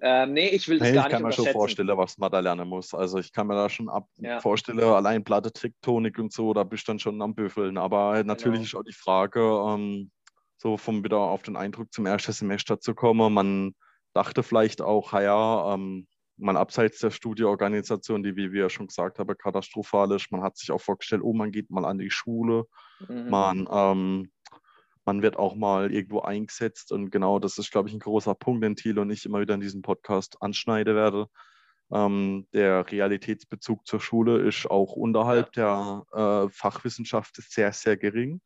Ähm, 0.00 0.32
nee, 0.32 0.48
ich 0.48 0.68
will 0.68 0.78
das 0.78 0.88
hey, 0.88 0.94
gar 0.94 1.02
nicht 1.02 1.12
Ich 1.12 1.18
kann 1.18 1.22
mir 1.24 1.32
schon 1.32 1.46
vorstellen, 1.48 1.96
was 1.98 2.16
man 2.16 2.30
da 2.30 2.40
lernen 2.40 2.66
muss. 2.66 2.94
Also 2.94 3.18
ich 3.18 3.30
kann 3.30 3.46
mir 3.46 3.54
da 3.54 3.68
schon 3.68 3.90
ab 3.90 4.08
ja. 4.16 4.40
vorstellen, 4.40 4.80
allein 4.80 5.22
Platte, 5.22 5.52
Tektonik 5.52 6.18
und 6.18 6.32
so, 6.32 6.54
da 6.54 6.64
bist 6.64 6.88
du 6.88 6.92
dann 6.92 6.98
schon 6.98 7.20
am 7.20 7.34
Büffeln. 7.34 7.76
Aber 7.76 8.24
natürlich 8.24 8.60
genau. 8.60 8.64
ist 8.64 8.74
auch 8.74 8.84
die 8.84 8.92
Frage, 8.92 9.40
ähm, 9.40 10.10
so 10.56 10.78
vom 10.78 11.04
wieder 11.04 11.18
auf 11.18 11.42
den 11.42 11.56
Eindruck 11.56 11.92
zum 11.92 12.06
ersten 12.06 12.32
Semester 12.32 12.80
zu 12.80 12.94
kommen. 12.94 13.34
Man 13.34 13.74
dachte 14.14 14.42
vielleicht 14.42 14.80
auch, 14.80 15.12
ja, 15.12 15.74
ähm, 15.74 16.06
man 16.38 16.56
abseits 16.56 17.00
der 17.00 17.10
Studieorganisation, 17.10 18.22
die, 18.22 18.36
wie 18.36 18.52
wir 18.52 18.70
schon 18.70 18.86
gesagt 18.86 19.18
haben, 19.18 19.36
katastrophal 19.36 20.12
ist. 20.12 20.30
Man 20.30 20.42
hat 20.42 20.56
sich 20.56 20.70
auch 20.70 20.80
vorgestellt, 20.80 21.22
oh, 21.24 21.32
man 21.32 21.52
geht 21.52 21.70
mal 21.70 21.84
an 21.84 21.98
die 21.98 22.10
Schule, 22.10 22.64
mhm. 23.06 23.28
man, 23.28 23.68
ähm, 23.70 24.30
man 25.04 25.22
wird 25.22 25.36
auch 25.36 25.54
mal 25.54 25.92
irgendwo 25.92 26.20
eingesetzt 26.20 26.92
und 26.92 27.10
genau 27.10 27.38
das 27.38 27.58
ist, 27.58 27.70
glaube 27.70 27.88
ich, 27.88 27.94
ein 27.94 28.00
großer 28.00 28.34
Punkt, 28.34 28.62
den 28.62 28.76
Thiel 28.76 28.98
und 28.98 29.10
ich 29.10 29.24
immer 29.26 29.40
wieder 29.40 29.54
in 29.54 29.60
diesem 29.60 29.82
Podcast 29.82 30.40
anschneiden 30.40 30.94
werde. 30.94 31.28
Ähm, 31.90 32.46
der 32.52 32.90
Realitätsbezug 32.90 33.86
zur 33.86 34.00
Schule 34.00 34.40
ist 34.46 34.70
auch 34.70 34.92
unterhalb 34.92 35.56
ja. 35.56 36.04
der 36.12 36.44
äh, 36.44 36.48
Fachwissenschaft 36.50 37.36
sehr, 37.36 37.72
sehr 37.72 37.96
gering 37.96 38.40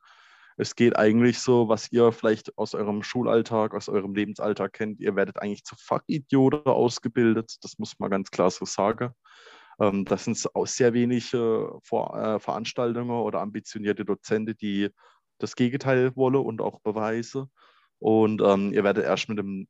es 0.57 0.77
geht 0.77 0.97
eigentlich 0.97 1.39
so, 1.39 1.69
was 1.69 1.91
ihr 1.93 2.13
vielleicht 2.13 2.57
aus 2.59 2.75
eurem 2.75 3.03
Schulalltag, 3.03 3.75
aus 3.75 3.89
eurem 3.89 4.15
Lebensalltag 4.15 4.73
kennt, 4.73 5.01
ihr 5.01 5.17
werdet 5.17 5.41
eigentlich 5.41 5.65
zu 5.65 5.77
Fachidioten 5.79 6.67
ausgebildet, 6.67 7.57
das 7.63 7.79
muss 7.79 7.99
man 7.99 8.11
ganz 8.11 8.31
klar 8.31 8.51
so 8.51 8.65
sagen. 8.65 9.11
Ähm, 9.81 10.05
das 10.05 10.25
sind 10.25 10.55
auch 10.55 10.67
sehr 10.67 10.93
wenige 10.93 11.79
Vor 11.83 12.17
äh, 12.17 12.39
Veranstaltungen 12.39 13.11
oder 13.11 13.41
ambitionierte 13.41 14.05
Dozenten, 14.05 14.57
die 14.61 14.91
das 15.39 15.57
Gegenteil 15.57 16.15
wollen 16.17 16.37
und 16.37 16.61
auch 16.61 16.81
beweisen. 16.81 17.51
Und 17.99 18.43
ähm, 18.43 18.73
ihr 18.73 18.85
werdet 18.85 19.05
erst 19.05 19.29
mit 19.29 19.39
dem 19.39 19.67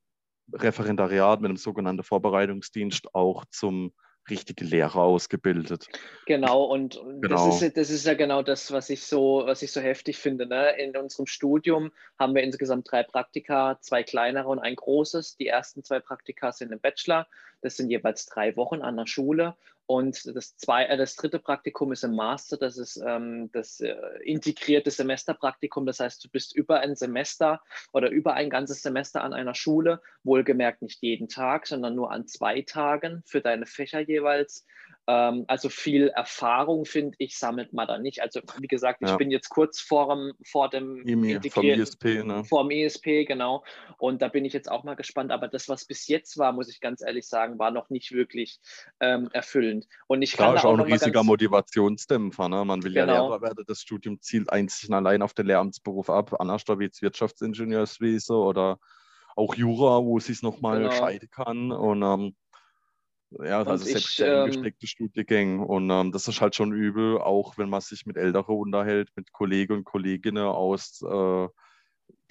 Referendariat, 0.53 1.41
mit 1.41 1.51
dem 1.51 1.57
sogenannten 1.57 2.03
Vorbereitungsdienst 2.03 3.15
auch 3.15 3.45
zum 3.51 3.93
richtige 4.31 4.65
Lehrer 4.65 4.97
ausgebildet. 4.97 5.89
Genau, 6.27 6.65
und 6.65 7.01
genau. 7.21 7.47
Das, 7.47 7.63
ist, 7.63 7.77
das 7.77 7.91
ist 7.91 8.07
ja 8.07 8.15
genau 8.15 8.43
das, 8.43 8.71
was 8.73 8.91
ich 8.91 9.03
so, 9.05 9.43
was 9.45 9.63
ich 9.63 9.73
so 9.73 9.81
heftig 9.81 10.19
finde. 10.19 10.47
Ne? 10.47 10.77
In 10.79 10.97
unserem 10.97 11.27
Studium 11.27 11.93
haben 12.19 12.35
wir 12.35 12.43
insgesamt 12.43 12.91
drei 12.91 13.03
Praktika, 13.03 13.79
zwei 13.81 14.03
kleinere 14.03 14.49
und 14.49 14.59
ein 14.59 14.77
großes. 14.77 15.37
Die 15.37 15.47
ersten 15.47 15.83
zwei 15.83 16.01
Praktika 16.01 16.53
sind 16.53 16.73
im 16.73 16.81
Bachelor. 16.81 17.27
Das 17.61 17.77
sind 17.77 17.91
jeweils 17.91 18.27
drei 18.27 18.57
Wochen 18.57 18.83
an 18.83 18.97
der 18.97 19.07
Schule. 19.07 19.57
Und 19.93 20.35
das, 20.35 20.57
zwei, 20.57 20.87
äh, 20.87 20.97
das 20.97 21.17
dritte 21.17 21.39
Praktikum 21.39 21.93
ist 21.93 22.03
im 22.03 22.17
Master, 22.17 22.57
das 22.57 22.79
ist 22.79 22.97
ähm, 23.07 23.51
das 23.53 23.79
äh, 23.81 23.95
integrierte 24.25 24.91
Semesterpraktikum. 24.91 25.85
Das 25.85 26.01
heißt, 26.01 26.25
du 26.25 26.31
bist 26.31 26.57
über 26.57 26.81
ein 26.81 26.97
Semester 26.97 27.61
oder 27.93 28.09
über 28.09 28.33
ein 28.33 28.49
ganzes 28.49 28.81
Semester 28.81 29.23
an 29.23 29.35
einer 29.35 29.55
Schule, 29.55 30.01
wohlgemerkt 30.25 30.81
nicht 30.81 31.03
jeden 31.03 31.29
Tag, 31.29 31.67
sondern 31.67 31.95
nur 31.95 32.11
an 32.11 32.27
zwei 32.27 32.63
Tagen 32.63 33.23
für 33.27 33.43
deine 33.43 33.67
Fächer 33.67 34.01
jeweils. 34.01 34.65
Ähm, 35.09 35.45
also 35.49 35.69
viel 35.69 36.09
Erfahrung, 36.09 36.85
finde 36.85 37.17
ich, 37.19 37.37
sammelt 37.37 37.73
man 37.73 37.89
da 37.89 37.99
nicht. 37.99 38.23
Also 38.23 38.41
wie 38.61 38.69
gesagt, 38.69 39.03
ich 39.03 39.09
ja. 39.09 39.17
bin 39.17 39.33
jetzt 39.33 39.49
kurz 39.49 39.81
vor 39.81 40.09
dem, 40.09 40.33
vor 40.45 40.71
dem 40.71 41.03
vom 41.51 41.65
ESP, 41.65 42.23
ne? 42.25 42.45
Vor 42.45 42.63
dem 42.63 42.71
ESP, 42.71 43.27
genau. 43.27 43.65
Und 43.99 44.23
da 44.23 44.29
bin 44.29 44.45
ich 44.45 44.53
jetzt 44.53 44.71
auch 44.71 44.85
mal 44.85 44.95
gespannt. 44.95 45.33
Aber 45.33 45.49
das, 45.49 45.69
was 45.69 45.87
bis 45.87 46.07
jetzt 46.07 46.39
war, 46.39 46.53
muss 46.53 46.69
ich 46.69 46.81
ganz 46.81 47.03
ehrlich 47.03 47.27
sagen, 47.27 47.59
war 47.59 47.73
noch 47.73 47.91
nicht 47.91 48.13
wirklich 48.13 48.61
ähm, 49.01 49.29
erfüllend. 49.33 49.89
Und 50.07 50.23
ich 50.23 50.35
Klar, 50.35 50.51
kann 50.51 50.57
ist 50.59 50.65
auch 50.65 50.79
ein 50.79 50.93
riesiger 50.93 51.25
Motivationsdämpfer. 51.25 52.49
Ne? 52.49 52.65
Man 52.65 52.85
will 52.85 52.95
genau. 52.95 53.13
ja 53.13 53.23
Lehrer 53.23 53.43
werden. 53.43 53.65
Das 53.67 53.81
Studium 53.81 54.21
zielt 54.21 54.53
einzig 54.53 54.89
und 54.89 54.95
allein 54.95 55.23
auf 55.23 55.35
den 55.35 55.47
Lehramtsberuf 55.47 56.11
ab. 56.11 56.41
Anders 56.41 56.63
wie 56.69 56.85
jetzt 56.85 57.03
Wirtschaftsingenieurswesen 57.03 58.37
oder 58.37 58.79
auch 59.35 59.55
Jura, 59.57 60.05
wo 60.05 60.19
es 60.19 60.27
sich 60.27 60.43
nochmal 60.43 60.79
genau. 60.79 60.93
scheiden 60.93 61.29
kann. 61.29 61.73
Und 61.73 62.03
ähm, 62.03 62.37
ja, 63.45 63.61
und 63.61 63.69
also 63.69 63.85
selbst 63.85 64.19
ich, 64.19 64.25
ähm, 64.27 64.47
gesteckte 64.47 64.87
Studiengänge. 64.87 65.65
Und 65.65 65.91
ähm, 65.91 66.13
das 66.13 66.29
ist 66.29 66.41
halt 66.41 66.55
schon 66.55 66.73
übel, 66.73 67.19
auch 67.19 67.59
wenn 67.59 67.69
man 67.69 67.81
sich 67.81 68.07
mit 68.07 68.17
Älteren 68.17 68.57
unterhält, 68.57 69.11
mit 69.17 69.33
Kollegen 69.33 69.75
und 69.75 69.85
Kolleginnen 69.85 70.45
aus, 70.45 71.03
äh, 71.03 71.49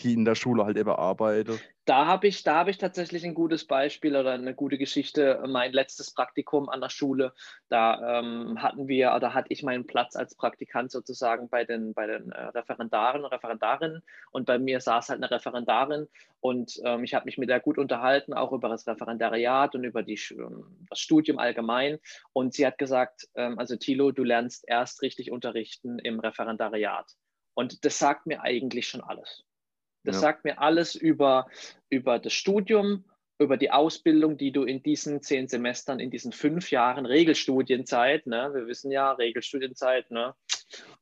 die 0.04 0.14
in 0.14 0.26
der 0.26 0.36
Schule 0.36 0.66
halt 0.66 0.78
eben 0.78 0.90
arbeite. 0.90 1.60
Da 1.86 2.06
habe 2.06 2.28
ich, 2.28 2.44
da 2.44 2.66
ich 2.68 2.78
tatsächlich 2.78 3.26
ein 3.26 3.34
gutes 3.34 3.66
Beispiel 3.66 4.16
oder 4.16 4.32
eine 4.32 4.54
gute 4.54 4.78
Geschichte. 4.78 5.44
Mein 5.48 5.74
letztes 5.74 6.14
Praktikum 6.14 6.70
an 6.70 6.80
der 6.80 6.90
Schule, 6.90 7.34
da 7.70 8.20
ähm, 8.20 8.62
hatten 8.62 8.88
wir, 8.88 9.14
oder 9.16 9.34
hatte 9.34 9.48
ich 9.52 9.64
meinen 9.64 9.88
Platz 9.88 10.16
als 10.16 10.36
Praktikant 10.36 10.92
sozusagen 10.92 11.50
bei 11.50 11.66
den, 11.66 11.94
bei 11.94 12.08
den 12.08 12.32
äh, 12.32 12.44
Referendaren, 12.46 13.26
Referendarinnen 13.26 14.04
und 14.32 14.46
bei 14.46 14.60
mir 14.60 14.80
saß 14.80 15.10
halt 15.10 15.18
eine 15.18 15.32
Referendarin 15.32 16.08
und 16.40 16.80
ähm, 16.84 17.04
ich 17.04 17.14
habe 17.14 17.26
mich 17.26 17.38
mit 17.38 17.50
der 17.50 17.60
gut 17.60 17.78
unterhalten, 17.78 18.34
auch 18.34 18.54
über 18.54 18.70
das 18.70 18.88
Referendariat 18.88 19.76
und 19.76 19.84
über 19.84 20.04
die, 20.04 20.20
ähm, 20.32 20.86
das 20.90 21.00
Studium 21.00 21.40
allgemein. 21.40 22.00
Und 22.32 22.54
sie 22.54 22.66
hat 22.66 22.78
gesagt, 22.78 23.28
ähm, 23.36 23.58
also 23.58 23.76
Thilo, 23.76 24.12
du 24.12 24.24
lernst 24.24 24.64
erst 24.68 25.02
richtig 25.02 25.32
unterrichten 25.32 26.00
im 26.00 26.20
Referendariat. 26.20 27.12
Und 27.54 27.84
das 27.86 28.00
sagt 28.00 28.28
mir 28.28 28.42
eigentlich 28.42 28.88
schon 28.88 29.02
alles. 29.02 29.46
Das 30.04 30.16
ja. 30.16 30.22
sagt 30.22 30.44
mir 30.44 30.60
alles 30.60 30.96
über, 30.96 31.48
über 31.90 32.20
das 32.20 32.34
Studium, 32.34 33.06
über 33.40 33.58
die 33.58 33.72
Ausbildung, 33.72 34.38
die 34.38 34.52
du 34.52 34.64
in 34.64 34.84
diesen 34.84 35.22
zehn 35.22 35.48
Semestern, 35.48 36.00
in 36.00 36.12
diesen 36.12 36.32
fünf 36.32 36.72
Jahren 36.72 37.06
Regelstudienzeit, 37.06 38.28
ne, 38.28 38.52
wir 38.54 38.68
wissen 38.68 38.92
ja, 38.92 39.12
Regelstudienzeit, 39.12 40.12
ne, 40.12 40.36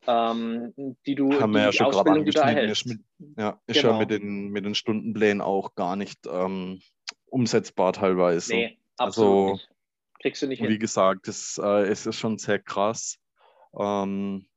ähm, 0.08 0.74
die 1.06 1.16
du, 1.16 1.40
Haben 1.40 1.54
wir 1.54 1.64
ja 1.64 1.72
schon 1.72 1.88
Ausbildung, 1.88 2.26
die 2.26 2.32
du 2.32 2.40
erhältst. 2.40 2.86
Ist 2.86 2.88
mit, 2.88 3.02
ja, 3.38 3.62
ist 3.68 3.82
genau. 3.82 3.94
ja 3.94 4.00
mit 4.00 4.10
den, 4.10 4.50
mit 4.50 4.66
den 4.66 4.76
Stundenplänen 4.76 5.42
auch 5.42 5.76
gar 5.76 5.96
nicht 5.96 6.20
ähm, 6.28 6.82
umsetzbar 7.26 7.94
teilweise. 7.94 8.54
Nee, 8.54 8.80
absolut 8.98 9.52
also. 9.52 9.66
Kriegst 10.22 10.42
du 10.42 10.48
nicht 10.48 10.62
Wie 10.62 10.68
hin. 10.68 10.80
gesagt, 10.80 11.28
das, 11.28 11.60
äh, 11.64 11.84
es 11.84 12.06
ist 12.06 12.18
schon 12.18 12.38
sehr 12.38 12.60
krass. 12.60 13.18
Ähm, 13.78 14.48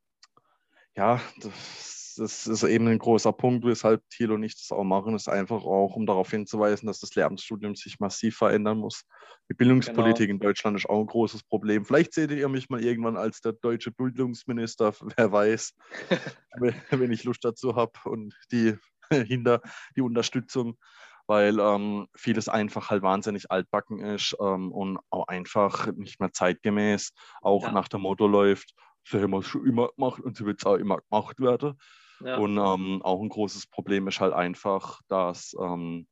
ja, 0.97 1.21
das 1.41 2.02
das 2.15 2.47
ist 2.47 2.63
eben 2.63 2.89
ein 2.89 2.99
großer 2.99 3.33
Punkt, 3.33 3.65
weshalb 3.65 4.03
Thiel 4.11 4.33
und 4.33 4.43
ich 4.43 4.57
das 4.57 4.71
auch 4.71 4.85
machen, 4.85 5.15
ist 5.15 5.29
einfach 5.29 5.65
auch, 5.65 5.97
um 5.97 6.07
darauf 6.07 6.31
hinzuweisen, 6.31 6.87
dass 6.87 7.01
das 7.01 7.15
Lehramtsstudium 7.15 7.75
sich 7.75 8.01
massiv 8.01 8.37
verändern 8.37 8.79
muss. 8.79 9.05
Die 9.51 9.55
Bildungspolitik 9.55 10.29
genau. 10.29 10.37
in 10.37 10.41
Deutschland 10.41 10.77
ist 10.77 10.89
auch 10.89 11.01
ein 11.01 11.07
großes 11.07 11.43
Problem. 11.45 11.85
Vielleicht 11.85 12.15
seht 12.15 12.31
ihr 12.31 12.49
mich 12.49 12.69
mal 12.71 12.83
irgendwann 12.83 13.17
als 13.17 13.41
der 13.41 13.53
deutsche 13.53 13.91
Bildungsminister, 13.91 14.95
wer 15.17 15.33
weiß, 15.33 15.75
wenn 16.91 17.13
ich 17.13 17.25
Lust 17.25 17.45
dazu 17.45 17.77
habe 17.77 17.93
und 18.05 18.35
die 18.51 18.77
hinter 19.27 19.61
die 19.97 20.03
Unterstützung, 20.03 20.79
weil 21.27 21.59
ähm, 21.61 22.09
vieles 22.17 22.49
einfach 22.49 22.91
halt 22.91 23.03
wahnsinnig 23.03 23.51
altbacken 23.51 24.01
ist 24.01 24.37
ähm, 24.41 24.73
und 24.73 24.99
auch 25.11 25.29
einfach 25.29 25.93
nicht 25.93 26.21
mehr 26.21 26.33
zeitgemäß, 26.33 27.13
auch 27.43 27.65
ja. 27.65 27.73
nach 27.73 27.89
dem 27.89 28.03
Motto 28.03 28.27
läuft, 28.27 28.75
so 29.05 29.21
haben 29.21 29.35
es 29.35 29.47
schon 29.47 29.67
immer 29.67 29.89
gemacht 29.97 30.23
und 30.23 30.37
so 30.37 30.47
wird 30.47 30.61
es 30.61 30.67
auch 30.67 30.77
immer 30.77 30.99
gemacht 31.11 31.41
werden. 31.41 31.79
Ja. 32.25 32.37
Und 32.37 32.57
ähm, 32.59 33.03
auch 33.03 33.21
ein 33.21 33.29
großes 33.29 33.67
Problem 33.67 34.09
ist 34.09 34.21
halt 34.21 34.33
einfach, 34.33 35.01
dass 35.09 35.55
ähm, 35.61 36.07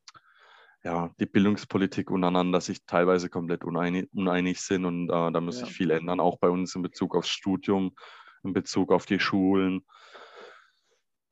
ja, 0.83 1.11
die 1.20 1.27
Bildungspolitik 1.27 2.11
untereinander 2.11 2.61
sich 2.61 2.85
teilweise 2.87 3.29
komplett 3.29 3.64
uneinig, 3.64 4.09
uneinig 4.12 4.61
sind 4.61 4.85
und 4.85 5.11
äh, 5.11 5.33
da 5.33 5.40
muss 5.40 5.61
ja. 5.61 5.66
sich 5.66 5.75
viel 5.75 5.90
ändern, 5.90 6.20
auch 6.20 6.38
bei 6.38 6.49
uns 6.49 6.75
in 6.75 6.83
Bezug 6.83 7.14
aufs 7.14 7.29
Studium, 7.29 7.94
in 8.42 8.53
Bezug 8.53 8.92
auf 8.92 9.07
die 9.07 9.20
Schulen. 9.20 9.85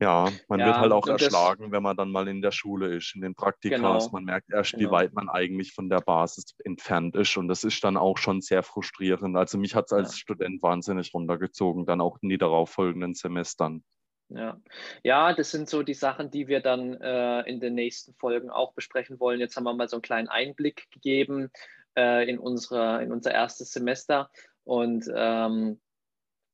Ja, 0.01 0.31
man 0.49 0.61
ja, 0.61 0.67
wird 0.67 0.77
halt 0.77 0.93
auch 0.93 1.07
erschlagen, 1.09 1.65
das, 1.65 1.73
wenn 1.73 1.83
man 1.83 1.97
dann 1.97 2.13
mal 2.13 2.29
in 2.29 2.41
der 2.41 2.53
Schule 2.53 2.95
ist, 2.95 3.17
in 3.17 3.21
den 3.21 3.35
Praktikas. 3.35 3.81
Genau, 3.81 4.09
man 4.13 4.25
merkt 4.25 4.53
erst, 4.53 4.73
genau. 4.73 4.83
wie 4.83 4.93
weit 4.93 5.13
man 5.13 5.29
eigentlich 5.29 5.73
von 5.73 5.89
der 5.89 6.01
Basis 6.01 6.55
entfernt 6.65 7.17
ist. 7.17 7.37
Und 7.37 7.49
das 7.49 7.65
ist 7.65 7.83
dann 7.83 7.97
auch 7.97 8.17
schon 8.17 8.41
sehr 8.41 8.63
frustrierend. 8.63 9.37
Also 9.37 9.59
mich 9.59 9.75
hat 9.75 9.87
es 9.87 9.93
als 9.93 10.13
ja. 10.13 10.19
Student 10.19 10.63
wahnsinnig 10.63 11.13
runtergezogen, 11.13 11.85
dann 11.85 12.01
auch 12.01 12.19
in 12.23 12.29
die 12.29 12.39
darauffolgenden 12.39 13.15
Semestern. 13.15 13.83
Ja. 14.31 14.61
ja, 15.03 15.33
das 15.33 15.51
sind 15.51 15.71
so 15.71 15.83
die 15.83 15.95
Sachen, 15.95 16.31
die 16.31 16.49
wir 16.49 16.61
dann 16.61 17.01
äh, 17.01 17.41
in 17.49 17.61
den 17.61 17.75
nächsten 17.75 18.15
Folgen 18.15 18.51
auch 18.51 18.75
besprechen 18.75 19.19
wollen. 19.21 19.41
Jetzt 19.41 19.57
haben 19.57 19.65
wir 19.65 19.73
mal 19.73 19.89
so 19.89 19.97
einen 19.97 20.03
kleinen 20.03 20.29
Einblick 20.29 20.91
gegeben 20.91 21.51
äh, 21.97 22.29
in, 22.29 22.39
unsere, 22.39 23.03
in 23.03 23.11
unser 23.11 23.33
erstes 23.33 23.73
Semester. 23.73 24.31
Und 24.65 25.11
ähm, 25.15 25.81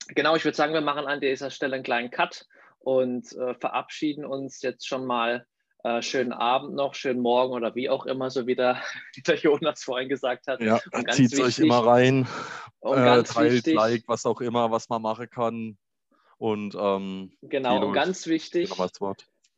genau, 0.08 0.36
ich 0.36 0.44
würde 0.44 0.56
sagen, 0.56 0.72
wir 0.72 0.82
machen 0.82 1.06
an 1.06 1.20
dieser 1.20 1.50
Stelle 1.50 1.74
einen 1.74 1.84
kleinen 1.84 2.10
Cut 2.10 2.46
und 2.78 3.32
äh, 3.32 3.54
verabschieden 3.54 4.24
uns 4.24 4.62
jetzt 4.62 4.86
schon 4.86 5.04
mal. 5.04 5.46
Äh, 5.82 6.00
schönen 6.00 6.32
Abend 6.32 6.74
noch, 6.74 6.94
schönen 6.94 7.20
Morgen 7.20 7.52
oder 7.52 7.74
wie 7.74 7.90
auch 7.90 8.06
immer, 8.06 8.30
so 8.30 8.46
wie 8.46 8.54
der, 8.54 8.80
wie 9.14 9.20
der 9.20 9.36
Jonas 9.36 9.82
vorhin 9.82 10.08
gesagt 10.08 10.46
hat. 10.46 10.62
Ja, 10.62 10.80
zieht 11.10 11.34
es 11.34 11.40
euch 11.40 11.58
immer 11.58 11.84
rein, 11.84 12.26
äh, 12.80 13.22
teilt, 13.22 13.52
wichtig, 13.52 13.74
like, 13.74 14.04
was 14.06 14.24
auch 14.24 14.40
immer, 14.40 14.70
was 14.70 14.88
man 14.88 15.02
machen 15.02 15.28
kann. 15.28 15.76
Und 16.44 16.76
ähm, 16.78 17.32
genau, 17.40 17.86
und 17.86 17.94
ganz 17.94 18.26
wichtig. 18.26 18.70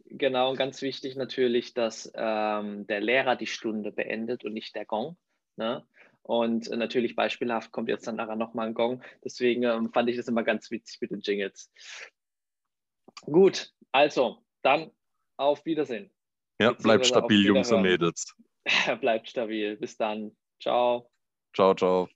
Genau, 0.04 0.50
und 0.50 0.56
ganz 0.56 0.82
wichtig 0.82 1.16
natürlich, 1.16 1.74
dass 1.74 2.12
ähm, 2.14 2.86
der 2.86 3.00
Lehrer 3.00 3.34
die 3.34 3.48
Stunde 3.48 3.90
beendet 3.90 4.44
und 4.44 4.52
nicht 4.52 4.76
der 4.76 4.84
Gong. 4.84 5.16
Ne? 5.56 5.84
Und 6.22 6.70
natürlich 6.70 7.16
beispielhaft 7.16 7.72
kommt 7.72 7.88
jetzt 7.88 8.06
dann 8.06 8.14
nachher 8.14 8.36
nochmal 8.36 8.68
ein 8.68 8.74
Gong. 8.74 9.02
Deswegen 9.24 9.64
ähm, 9.64 9.92
fand 9.92 10.08
ich 10.10 10.16
das 10.16 10.28
immer 10.28 10.44
ganz 10.44 10.70
witzig 10.70 11.00
mit 11.00 11.10
den 11.10 11.22
Jingles. 11.22 11.72
Gut, 13.22 13.72
also 13.90 14.44
dann 14.62 14.92
auf 15.36 15.64
Wiedersehen. 15.64 16.12
Ja, 16.60 16.70
bleibt 16.70 17.06
stabil, 17.06 17.46
Jungs 17.46 17.72
und 17.72 17.82
Mädels. 17.82 18.32
bleibt 19.00 19.28
stabil. 19.28 19.76
Bis 19.76 19.96
dann. 19.96 20.36
Ciao. 20.62 21.10
Ciao, 21.52 21.74
ciao. 21.74 22.08